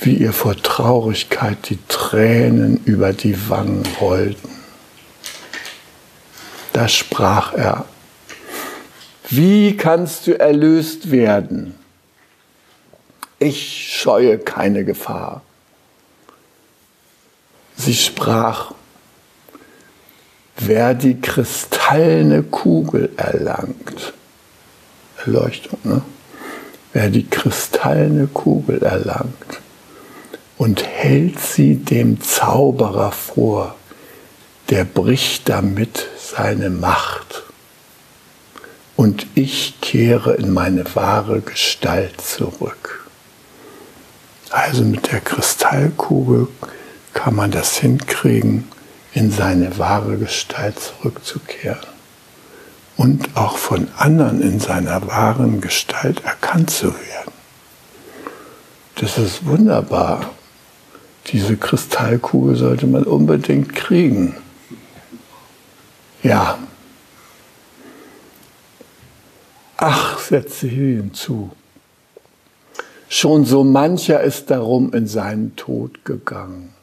wie 0.00 0.14
ihr 0.14 0.32
vor 0.32 0.56
Traurigkeit 0.56 1.68
die 1.68 1.78
Tränen 1.88 2.80
über 2.84 3.12
die 3.12 3.48
Wangen 3.48 3.84
rollten. 4.00 4.50
Da 6.72 6.86
sprach 6.88 7.52
er, 7.54 7.84
wie 9.28 9.76
kannst 9.76 10.26
du 10.26 10.38
erlöst 10.38 11.10
werden? 11.10 11.74
Ich 13.40 13.92
scheue 13.92 14.38
keine 14.38 14.84
Gefahr. 14.84 15.42
Sie 17.76 17.94
sprach, 17.94 18.72
wer 20.56 20.94
die 20.94 21.20
kristallene 21.20 22.42
Kugel 22.44 23.10
erlangt, 23.16 24.12
Erleuchtung, 25.24 25.78
ne? 25.84 26.02
wer 26.92 27.10
die 27.10 27.26
kristallene 27.26 28.28
Kugel 28.28 28.82
erlangt 28.82 29.60
und 30.58 30.84
hält 30.84 31.38
sie 31.38 31.76
dem 31.76 32.20
Zauberer 32.20 33.12
vor, 33.12 33.76
der 34.68 34.84
bricht 34.84 35.48
damit 35.48 36.08
seine 36.18 36.68
Macht. 36.68 37.44
Und 38.96 39.26
ich 39.36 39.80
kehre 39.80 40.34
in 40.34 40.52
meine 40.52 40.84
wahre 40.96 41.40
Gestalt 41.40 42.20
zurück. 42.20 43.08
Also 44.50 44.82
mit 44.82 45.12
der 45.12 45.20
Kristallkugel 45.20 46.48
kann 47.14 47.36
man 47.36 47.52
das 47.52 47.76
hinkriegen, 47.76 48.68
in 49.12 49.30
seine 49.30 49.78
wahre 49.78 50.18
Gestalt 50.18 50.80
zurückzukehren 50.80 51.86
und 52.96 53.36
auch 53.36 53.56
von 53.56 53.88
anderen 53.96 54.42
in 54.42 54.58
seiner 54.60 55.06
wahren 55.06 55.60
Gestalt 55.60 56.24
erkannt 56.24 56.70
zu 56.70 56.86
werden. 56.88 57.32
Das 58.96 59.16
ist 59.16 59.46
wunderbar. 59.46 60.30
Diese 61.32 61.56
Kristallkugel 61.56 62.56
sollte 62.56 62.86
man 62.86 63.04
unbedingt 63.04 63.74
kriegen. 63.74 64.34
Ja. 66.22 66.58
Ach, 69.76 70.18
setzte 70.18 70.68
hier 70.68 70.96
hinzu. 70.96 71.50
Schon 73.08 73.44
so 73.44 73.64
mancher 73.64 74.22
ist 74.22 74.50
darum 74.50 74.92
in 74.92 75.06
seinen 75.06 75.54
Tod 75.56 76.04
gegangen. 76.04 76.74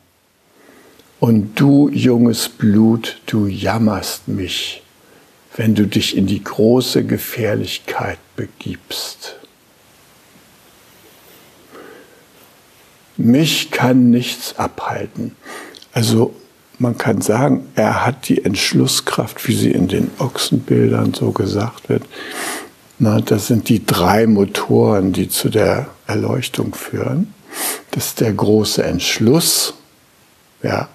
Und 1.19 1.59
du, 1.59 1.89
junges 1.89 2.49
Blut, 2.49 3.21
du 3.25 3.47
jammerst 3.47 4.27
mich, 4.27 4.83
wenn 5.55 5.75
du 5.75 5.87
dich 5.87 6.15
in 6.15 6.27
die 6.27 6.43
große 6.43 7.03
Gefährlichkeit 7.05 8.19
begibst. 8.35 9.37
Mich 13.17 13.71
kann 13.71 14.09
nichts 14.09 14.57
abhalten. 14.57 15.35
Also 15.93 16.35
man 16.77 16.97
kann 16.97 17.21
sagen, 17.21 17.67
er 17.75 18.05
hat 18.05 18.27
die 18.27 18.43
Entschlusskraft, 18.43 19.47
wie 19.47 19.55
sie 19.55 19.71
in 19.71 19.87
den 19.87 20.11
Ochsenbildern 20.19 21.13
so 21.13 21.31
gesagt 21.31 21.87
wird. 21.89 22.03
Na, 22.99 23.21
das 23.21 23.47
sind 23.47 23.69
die 23.69 23.85
drei 23.85 24.27
Motoren, 24.27 25.13
die 25.13 25.29
zu 25.29 25.49
der 25.49 25.87
Erleuchtung 26.07 26.73
führen. 26.75 27.33
Das 27.91 28.07
ist 28.07 28.19
der 28.19 28.33
große 28.33 28.83
Entschluss, 28.83 29.73
ja, 30.61 30.89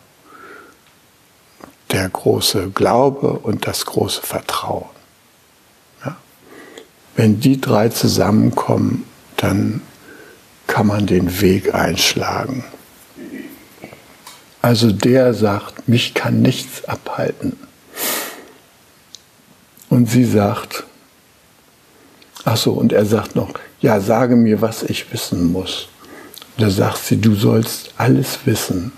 der 1.90 2.08
große 2.08 2.70
Glaube 2.70 3.30
und 3.30 3.66
das 3.66 3.86
große 3.86 4.22
Vertrauen. 4.22 4.88
Ja. 6.04 6.16
Wenn 7.16 7.40
die 7.40 7.60
drei 7.60 7.88
zusammenkommen, 7.88 9.04
dann 9.36 9.82
kann 10.70 10.86
man 10.86 11.06
den 11.06 11.40
Weg 11.40 11.74
einschlagen. 11.74 12.64
Also 14.62 14.92
der 14.92 15.34
sagt, 15.34 15.88
mich 15.88 16.14
kann 16.14 16.42
nichts 16.42 16.84
abhalten. 16.84 17.56
Und 19.88 20.08
sie 20.08 20.24
sagt, 20.24 20.84
ach 22.44 22.56
so, 22.56 22.72
und 22.72 22.92
er 22.92 23.04
sagt 23.04 23.34
noch, 23.34 23.50
ja, 23.80 24.00
sage 24.00 24.36
mir, 24.36 24.62
was 24.62 24.84
ich 24.84 25.12
wissen 25.12 25.50
muss. 25.50 25.88
da 26.56 26.70
sagt 26.70 26.98
sie, 26.98 27.20
du 27.20 27.34
sollst 27.34 27.94
alles 27.96 28.38
wissen. 28.44 28.92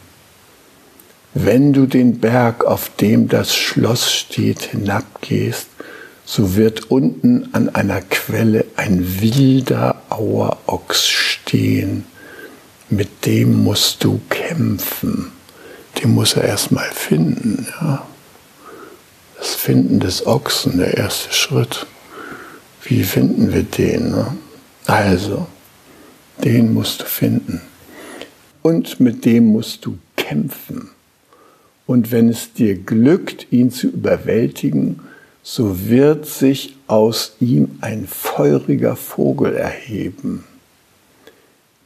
Wenn 1.32 1.72
du 1.72 1.86
den 1.86 2.18
Berg, 2.18 2.64
auf 2.64 2.90
dem 3.00 3.28
das 3.28 3.56
Schloss 3.56 4.12
steht, 4.12 4.60
hinabgehst, 4.60 5.68
so 6.24 6.56
wird 6.56 6.90
unten 6.90 7.48
an 7.52 7.68
einer 7.74 8.00
Quelle 8.00 8.64
ein 8.76 9.20
wilder 9.20 10.02
Auerochs 10.08 11.08
stehen. 11.08 12.04
Mit 12.88 13.26
dem 13.26 13.62
musst 13.64 14.04
du 14.04 14.20
kämpfen. 14.28 15.32
Den 16.02 16.10
muss 16.10 16.34
er 16.34 16.44
erstmal 16.44 16.90
finden. 16.90 17.66
Ja? 17.80 18.06
Das 19.38 19.54
Finden 19.54 20.00
des 20.00 20.26
Ochsen, 20.26 20.78
der 20.78 20.96
erste 20.96 21.32
Schritt. 21.32 21.86
Wie 22.84 23.02
finden 23.02 23.52
wir 23.52 23.62
den? 23.62 24.10
Ne? 24.10 24.36
Also, 24.86 25.46
den 26.44 26.72
musst 26.74 27.02
du 27.02 27.04
finden. 27.04 27.60
Und 28.62 29.00
mit 29.00 29.24
dem 29.24 29.46
musst 29.46 29.84
du 29.84 29.98
kämpfen. 30.16 30.90
Und 31.86 32.12
wenn 32.12 32.28
es 32.28 32.52
dir 32.52 32.76
glückt, 32.76 33.48
ihn 33.50 33.70
zu 33.70 33.88
überwältigen, 33.88 35.00
so 35.42 35.88
wird 35.88 36.26
sich 36.26 36.76
aus 36.86 37.36
ihm 37.40 37.78
ein 37.80 38.06
feuriger 38.06 38.96
Vogel 38.96 39.56
erheben. 39.56 40.44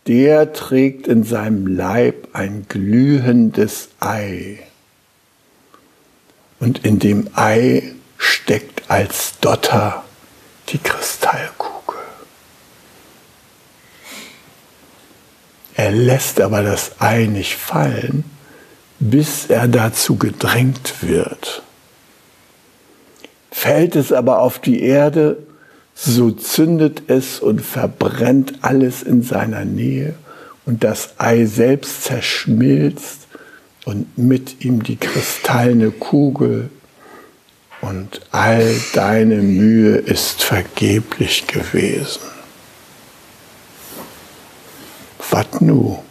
Der 0.07 0.53
trägt 0.53 1.09
in 1.09 1.25
seinem 1.25 1.67
Leib 1.67 2.29
ein 2.33 2.67
glühendes 2.69 3.89
Ei. 3.99 4.61
Und 6.61 6.85
in 6.85 6.99
dem 6.99 7.29
Ei 7.35 7.95
steckt 8.19 8.91
als 8.91 9.39
Dotter 9.41 10.05
die 10.69 10.79
Kristallkugel. 10.79 12.01
Er 15.75 15.91
lässt 15.91 16.41
aber 16.41 16.63
das 16.63 17.01
Ei 17.01 17.27
nicht 17.27 17.55
fallen, 17.57 18.25
bis 18.99 19.47
er 19.47 19.67
dazu 19.67 20.17
gedrängt 20.17 21.03
wird. 21.03 21.63
Fällt 23.57 23.97
es 23.97 24.13
aber 24.13 24.41
auf 24.41 24.59
die 24.59 24.83
Erde, 24.83 25.39
so 25.95 26.31
zündet 26.31 27.05
es 27.07 27.41
und 27.41 27.63
verbrennt 27.63 28.59
alles 28.61 29.03
in 29.03 29.23
seiner 29.23 29.65
Nähe 29.65 30.13
und 30.67 30.85
das 30.85 31.15
Ei 31.17 31.47
selbst 31.47 32.05
zerschmilzt 32.05 33.21
und 33.87 34.19
mit 34.19 34.63
ihm 34.63 34.83
die 34.83 34.97
kristallene 34.97 35.91
Kugel 35.91 36.69
und 37.81 38.21
all 38.31 38.75
deine 38.93 39.37
Mühe 39.37 39.97
ist 39.97 40.43
vergeblich 40.43 41.47
gewesen. 41.47 42.21
Was 45.31 45.63
nu? 45.63 46.03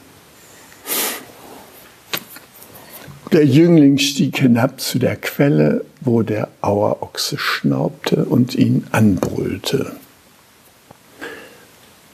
Der 3.35 3.45
Jüngling 3.45 3.97
stieg 3.97 4.37
hinab 4.37 4.79
zu 4.79 4.97
der 4.97 5.17
Quelle, 5.17 5.83
wo 5.99 6.21
der 6.21 6.47
Auerochse 6.61 7.37
schnaubte 7.37 8.23
und 8.23 8.55
ihn 8.55 8.87
anbrüllte. 8.93 9.91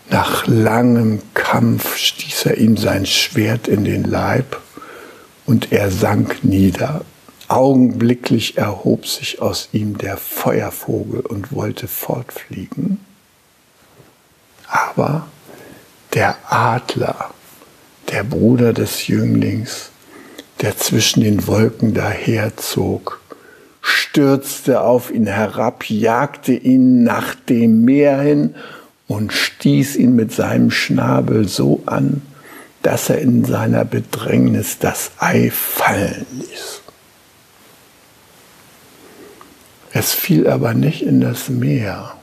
Nach 0.09 0.47
langem 0.47 1.21
Kampf 1.35 1.95
stieß 1.95 2.47
er 2.47 2.57
ihm 2.57 2.75
sein 2.75 3.05
Schwert 3.05 3.67
in 3.67 3.83
den 3.83 4.03
Leib 4.03 4.59
und 5.45 5.71
er 5.71 5.91
sank 5.91 6.43
nieder. 6.43 7.05
Augenblicklich 7.47 8.57
erhob 8.57 9.05
sich 9.05 9.43
aus 9.43 9.69
ihm 9.73 9.99
der 9.99 10.17
Feuervogel 10.17 11.19
und 11.19 11.51
wollte 11.51 11.87
fortfliegen. 11.87 12.97
Aber 14.67 15.27
der 16.15 16.35
Adler, 16.51 17.29
der 18.09 18.23
Bruder 18.23 18.73
des 18.73 19.05
Jünglings, 19.05 19.90
der 20.61 20.77
zwischen 20.77 21.21
den 21.21 21.47
Wolken 21.47 21.93
daherzog, 21.93 23.19
stürzte 23.81 24.81
auf 24.81 25.11
ihn 25.11 25.25
herab, 25.25 25.89
jagte 25.89 26.53
ihn 26.53 27.03
nach 27.03 27.33
dem 27.33 27.83
Meer 27.83 28.19
hin 28.19 28.55
und 29.07 29.33
stieß 29.33 29.95
ihn 29.95 30.15
mit 30.15 30.31
seinem 30.31 30.69
Schnabel 30.69 31.47
so 31.47 31.81
an, 31.87 32.21
dass 32.83 33.09
er 33.09 33.19
in 33.19 33.43
seiner 33.43 33.85
Bedrängnis 33.85 34.77
das 34.79 35.11
Ei 35.17 35.51
fallen 35.51 36.25
ließ. 36.31 36.81
Es 39.93 40.13
fiel 40.13 40.47
aber 40.47 40.73
nicht 40.73 41.01
in 41.01 41.21
das 41.21 41.49
Meer, 41.49 42.13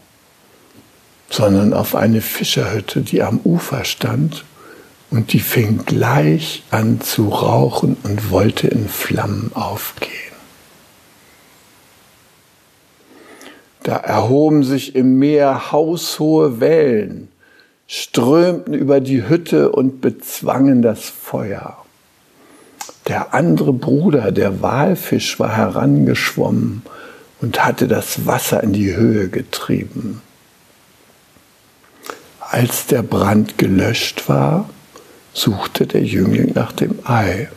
sondern 1.29 1.75
auf 1.75 1.95
eine 1.95 2.23
Fischerhütte, 2.23 3.03
die 3.03 3.23
am 3.23 3.41
Ufer 3.45 3.85
stand 3.85 4.45
und 5.11 5.33
die 5.33 5.41
fing 5.41 5.85
gleich 5.87 6.63
an 6.71 7.01
zu 7.01 7.29
rauchen 7.29 7.97
und 8.03 8.31
wollte 8.31 8.69
in 8.69 8.89
Flammen 8.89 9.51
aufgehen. 9.55 10.13
Da 13.83 13.97
erhoben 13.97 14.65
sich 14.65 14.95
im 14.95 15.19
Meer 15.19 15.73
haushohe 15.73 16.61
Wellen, 16.61 17.29
strömten 17.87 18.75
über 18.75 19.01
die 19.01 19.27
Hütte 19.27 19.73
und 19.73 20.03
bezwangen 20.03 20.83
das 20.83 21.05
Feuer. 21.05 21.79
Der 23.07 23.33
andere 23.33 23.73
Bruder, 23.73 24.31
der 24.31 24.61
Walfisch, 24.61 25.41
war 25.41 25.57
herangeschwommen 25.57 26.83
und 27.41 27.65
hatte 27.65 27.89
das 27.89 28.27
Wasser 28.27 28.63
in 28.63 28.75
die 28.75 28.95
Höhe 28.95 29.31
getrieben. 29.31 30.21
Als 32.41 32.87
der 32.87 33.03
Brand 33.03 33.57
gelöscht 33.57 34.29
war, 34.29 34.69
suchte 35.39 35.87
der 35.87 36.03
Jüngling 36.03 36.53
nach 36.55 36.73
dem 36.73 36.99
Ei 37.05 37.49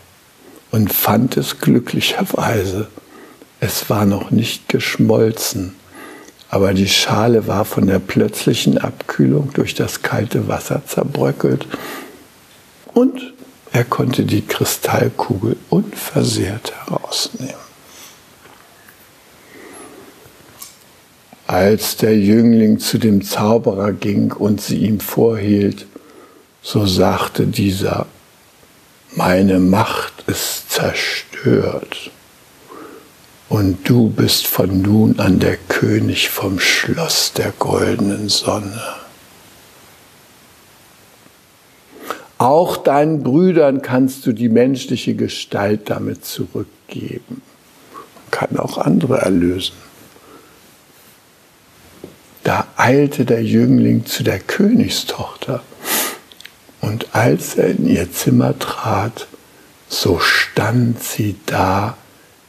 und 0.71 0.93
fand 0.93 1.37
es 1.37 1.59
glücklicherweise. 1.59 2.87
Es 3.59 3.89
war 3.89 4.05
noch 4.05 4.31
nicht 4.31 4.69
geschmolzen, 4.69 5.75
aber 6.49 6.73
die 6.73 6.87
Schale 6.87 7.47
war 7.47 7.65
von 7.65 7.87
der 7.87 7.99
plötzlichen 7.99 8.77
Abkühlung 8.77 9.51
durch 9.53 9.73
das 9.75 10.01
kalte 10.01 10.47
Wasser 10.47 10.83
zerbröckelt 10.85 11.67
und 12.93 13.33
er 13.73 13.85
konnte 13.85 14.23
die 14.23 14.45
Kristallkugel 14.45 15.55
unversehrt 15.69 16.73
herausnehmen. 16.85 17.55
Als 21.47 21.97
der 21.97 22.17
Jüngling 22.17 22.79
zu 22.79 22.97
dem 22.97 23.23
Zauberer 23.23 23.91
ging 23.91 24.31
und 24.31 24.61
sie 24.61 24.77
ihm 24.77 24.99
vorhielt, 24.99 25.85
so 26.61 26.85
sagte 26.85 27.47
dieser, 27.47 28.05
meine 29.15 29.59
Macht 29.59 30.23
ist 30.27 30.71
zerstört 30.71 32.11
und 33.49 33.89
du 33.89 34.09
bist 34.09 34.47
von 34.47 34.81
nun 34.81 35.19
an 35.19 35.39
der 35.39 35.57
König 35.57 36.29
vom 36.29 36.59
Schloss 36.59 37.33
der 37.33 37.51
goldenen 37.51 38.29
Sonne. 38.29 38.81
Auch 42.37 42.77
deinen 42.77 43.21
Brüdern 43.21 43.81
kannst 43.81 44.25
du 44.25 44.31
die 44.31 44.49
menschliche 44.49 45.15
Gestalt 45.15 45.89
damit 45.89 46.25
zurückgeben. 46.25 47.41
Man 47.93 48.31
kann 48.31 48.57
auch 48.57 48.77
andere 48.77 49.17
erlösen. 49.17 49.75
Da 52.43 52.67
eilte 52.77 53.25
der 53.25 53.43
Jüngling 53.43 54.05
zu 54.05 54.23
der 54.23 54.39
Königstochter 54.39 55.61
und 56.81 57.15
als 57.15 57.55
er 57.55 57.67
in 57.67 57.87
ihr 57.87 58.11
Zimmer 58.11 58.57
trat, 58.57 59.27
so 59.87 60.19
stand 60.19 61.01
sie 61.03 61.35
da 61.45 61.95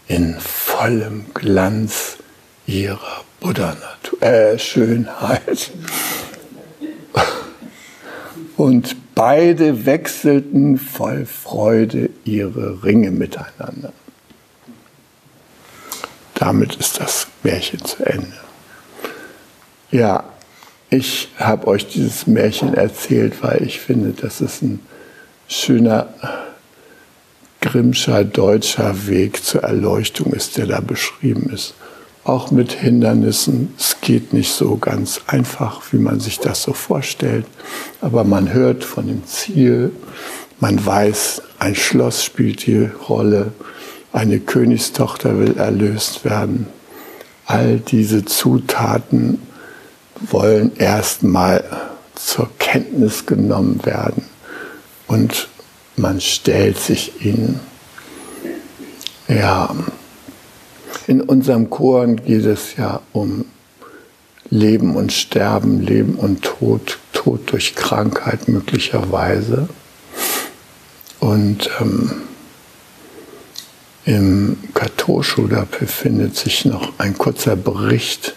in 0.08 0.38
vollem 0.40 1.26
Glanz 1.34 2.18
ihrer 2.66 3.24
Buddha-Natur, 3.40 4.22
äh, 4.22 4.58
Schönheit. 4.58 5.70
Und 8.56 9.14
beide 9.14 9.86
wechselten 9.86 10.78
voll 10.78 11.26
Freude 11.26 12.10
ihre 12.24 12.84
Ringe 12.84 13.10
miteinander. 13.10 13.92
Damit 16.34 16.76
ist 16.76 17.00
das 17.00 17.26
Märchen 17.42 17.84
zu 17.84 18.04
Ende. 18.04 18.38
Ja, 19.90 20.31
ich 20.92 21.28
habe 21.38 21.68
euch 21.68 21.86
dieses 21.88 22.26
Märchen 22.26 22.74
erzählt, 22.74 23.42
weil 23.42 23.62
ich 23.62 23.80
finde, 23.80 24.10
dass 24.10 24.42
es 24.42 24.60
ein 24.60 24.78
schöner 25.48 26.08
Grimmscher 27.62 28.24
deutscher 28.24 29.06
Weg 29.06 29.42
zur 29.42 29.62
Erleuchtung 29.62 30.34
ist, 30.34 30.58
der 30.58 30.66
da 30.66 30.80
beschrieben 30.80 31.48
ist. 31.50 31.74
Auch 32.24 32.50
mit 32.50 32.72
Hindernissen. 32.72 33.72
Es 33.78 34.02
geht 34.02 34.34
nicht 34.34 34.52
so 34.52 34.76
ganz 34.76 35.22
einfach, 35.26 35.80
wie 35.92 35.98
man 35.98 36.20
sich 36.20 36.38
das 36.40 36.62
so 36.62 36.74
vorstellt. 36.74 37.46
Aber 38.02 38.24
man 38.24 38.52
hört 38.52 38.84
von 38.84 39.06
dem 39.06 39.26
Ziel. 39.26 39.92
Man 40.60 40.84
weiß, 40.84 41.40
ein 41.58 41.74
Schloss 41.74 42.22
spielt 42.22 42.66
die 42.66 42.90
Rolle. 43.08 43.52
Eine 44.12 44.40
Königstochter 44.40 45.38
will 45.38 45.56
erlöst 45.56 46.26
werden. 46.26 46.66
All 47.46 47.78
diese 47.78 48.26
Zutaten 48.26 49.38
wollen 50.30 50.76
erstmal 50.76 51.64
zur 52.14 52.48
Kenntnis 52.58 53.26
genommen 53.26 53.80
werden 53.84 54.24
und 55.06 55.48
man 55.96 56.20
stellt 56.20 56.78
sich 56.78 57.24
ihnen. 57.24 57.60
Ja, 59.28 59.74
in 61.06 61.20
unserem 61.20 61.70
Chor 61.70 62.06
geht 62.06 62.44
es 62.44 62.76
ja 62.76 63.00
um 63.12 63.44
Leben 64.50 64.96
und 64.96 65.12
Sterben, 65.12 65.80
Leben 65.80 66.14
und 66.16 66.42
Tod, 66.42 66.98
Tod 67.12 67.50
durch 67.50 67.74
Krankheit 67.74 68.48
möglicherweise. 68.48 69.68
Und 71.20 71.70
ähm, 71.80 72.12
im 74.04 74.56
Katoschu, 74.74 75.46
da 75.46 75.66
befindet 75.78 76.36
sich 76.36 76.64
noch 76.64 76.92
ein 76.98 77.16
kurzer 77.16 77.56
Bericht 77.56 78.34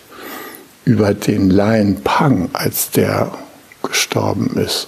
über 0.86 1.14
den 1.14 1.50
Laien 1.50 2.02
Pang, 2.04 2.50
als 2.54 2.92
der 2.92 3.32
gestorben 3.84 4.56
ist. 4.58 4.88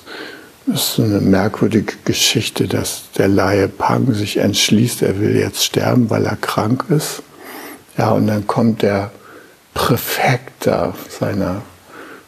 Das 0.67 0.91
ist 0.91 0.99
eine 0.99 1.21
merkwürdige 1.21 1.93
Geschichte, 2.05 2.67
dass 2.67 3.03
der 3.17 3.27
Laie 3.27 3.67
Pang 3.67 4.13
sich 4.13 4.37
entschließt, 4.37 5.01
er 5.01 5.19
will 5.19 5.35
jetzt 5.35 5.63
sterben, 5.63 6.09
weil 6.09 6.25
er 6.25 6.35
krank 6.35 6.85
ist. 6.89 7.23
Ja, 7.97 8.11
und 8.11 8.27
dann 8.27 8.45
kommt 8.45 8.81
der 8.81 9.11
Präfekt 9.73 10.67
da 10.67 10.93
seiner 11.19 11.61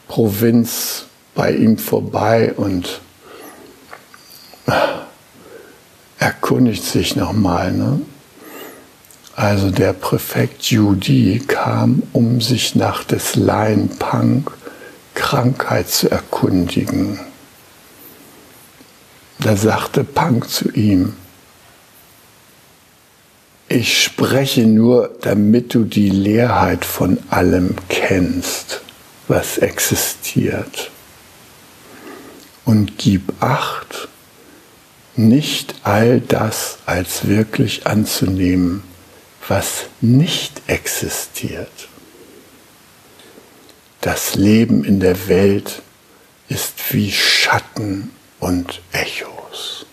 Provinz 0.08 1.04
bei 1.34 1.52
ihm 1.52 1.78
vorbei 1.78 2.52
und 2.56 3.00
erkundigt 6.18 6.84
sich 6.84 7.16
nochmal. 7.16 7.72
Ne? 7.72 8.00
Also 9.40 9.70
der 9.70 9.94
Präfekt 9.94 10.64
Judy 10.64 11.38
kam, 11.38 12.02
um 12.12 12.42
sich 12.42 12.74
nach 12.74 13.04
des 13.04 13.36
Laien 13.36 13.88
Punk 13.88 14.50
Krankheit 15.14 15.88
zu 15.88 16.10
erkundigen. 16.10 17.18
Da 19.38 19.56
sagte 19.56 20.04
Punk 20.04 20.50
zu 20.50 20.70
ihm, 20.72 21.14
ich 23.66 24.02
spreche 24.02 24.66
nur, 24.66 25.10
damit 25.22 25.72
du 25.72 25.84
die 25.84 26.10
Leerheit 26.10 26.84
von 26.84 27.16
allem 27.30 27.76
kennst, 27.88 28.82
was 29.26 29.56
existiert. 29.56 30.90
Und 32.66 32.98
gib 32.98 33.42
acht, 33.42 34.08
nicht 35.16 35.76
all 35.82 36.20
das 36.20 36.76
als 36.84 37.26
wirklich 37.26 37.86
anzunehmen, 37.86 38.82
was 39.48 39.86
nicht 40.00 40.62
existiert. 40.66 41.88
Das 44.00 44.34
Leben 44.34 44.84
in 44.84 45.00
der 45.00 45.28
Welt 45.28 45.82
ist 46.48 46.74
wie 46.92 47.12
Schatten 47.12 48.10
und 48.38 48.80
Echos. 48.92 49.86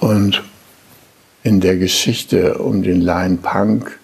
Und 0.00 0.42
in 1.42 1.60
der 1.60 1.76
Geschichte 1.76 2.58
um 2.58 2.82
den 2.82 3.00
Lion 3.00 3.38
Punk 3.38 3.98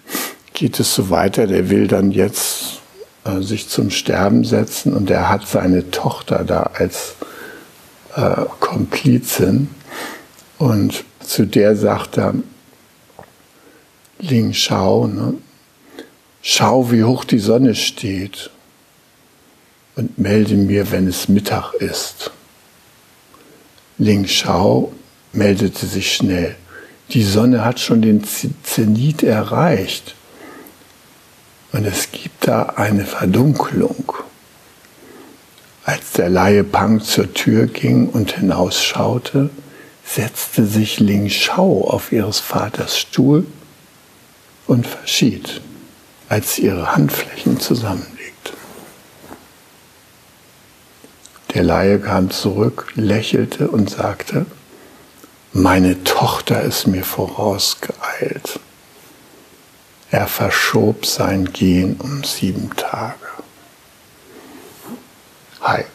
geht 0.53 0.79
es 0.79 0.95
so 0.95 1.09
weiter, 1.09 1.47
der 1.47 1.69
will 1.69 1.87
dann 1.87 2.11
jetzt 2.11 2.81
äh, 3.25 3.41
sich 3.41 3.69
zum 3.69 3.91
Sterben 3.91 4.43
setzen 4.43 4.93
und 4.93 5.09
er 5.09 5.29
hat 5.29 5.47
seine 5.47 5.91
Tochter 5.91 6.43
da 6.43 6.71
als 6.73 7.15
äh, 8.15 8.45
Komplizin 8.59 9.69
und 10.57 11.03
zu 11.19 11.45
der 11.45 11.75
sagt 11.75 12.17
er, 12.17 12.33
Ling 14.19 14.53
Shao, 14.53 15.07
ne? 15.07 15.35
schau, 16.41 16.91
wie 16.91 17.03
hoch 17.03 17.25
die 17.25 17.39
Sonne 17.39 17.75
steht 17.75 18.49
und 19.95 20.17
melde 20.17 20.55
mir, 20.55 20.91
wenn 20.91 21.07
es 21.07 21.27
Mittag 21.27 21.73
ist. 21.73 22.31
Ling 23.97 24.27
Shao 24.27 24.93
meldete 25.33 25.85
sich 25.85 26.13
schnell. 26.13 26.55
Die 27.09 27.23
Sonne 27.23 27.65
hat 27.65 27.79
schon 27.79 28.01
den 28.01 28.23
Zenit 28.63 29.21
erreicht 29.23 30.15
und 31.71 31.85
es 31.85 32.11
gibt 32.11 32.47
da 32.47 32.63
eine 32.77 33.05
Verdunkelung. 33.05 34.13
Als 35.83 36.13
der 36.13 36.29
Laie 36.29 36.63
Pang 36.63 37.01
zur 37.01 37.33
Tür 37.33 37.67
ging 37.67 38.07
und 38.07 38.37
hinausschaute, 38.37 39.49
setzte 40.05 40.65
sich 40.65 40.99
Ling 40.99 41.29
Shao 41.29 41.89
auf 41.89 42.11
ihres 42.11 42.39
Vaters 42.39 42.97
Stuhl 42.97 43.45
und 44.67 44.87
verschied, 44.87 45.61
als 46.29 46.55
sie 46.55 46.63
ihre 46.63 46.95
Handflächen 46.95 47.59
zusammenlegte. 47.59 48.53
Der 51.53 51.63
Laie 51.63 51.99
kam 51.99 52.31
zurück, 52.31 52.91
lächelte 52.95 53.69
und 53.69 53.89
sagte, 53.89 54.45
meine 55.53 56.03
Tochter 56.03 56.61
ist 56.63 56.85
mir 56.85 57.05
vorausgeeilt. 57.05 58.59
Er 60.11 60.27
verschob 60.27 61.05
sein 61.05 61.45
Gehen 61.53 61.95
um 61.97 62.23
sieben 62.23 62.71
Tage. 62.75 63.15
Hi. 65.61 65.85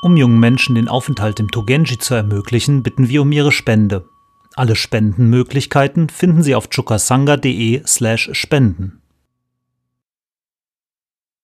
Um 0.00 0.16
jungen 0.16 0.40
Menschen 0.40 0.74
den 0.74 0.88
Aufenthalt 0.88 1.38
im 1.38 1.50
Togenji 1.50 1.98
zu 1.98 2.14
ermöglichen, 2.14 2.82
bitten 2.82 3.08
wir 3.08 3.22
um 3.22 3.30
ihre 3.32 3.52
Spende. 3.52 4.08
Alle 4.54 4.76
Spendenmöglichkeiten 4.76 6.08
finden 6.08 6.42
Sie 6.42 6.54
auf 6.54 6.68
chukasanga.de 6.68 7.82
slash 7.86 8.30
spenden. 8.32 9.01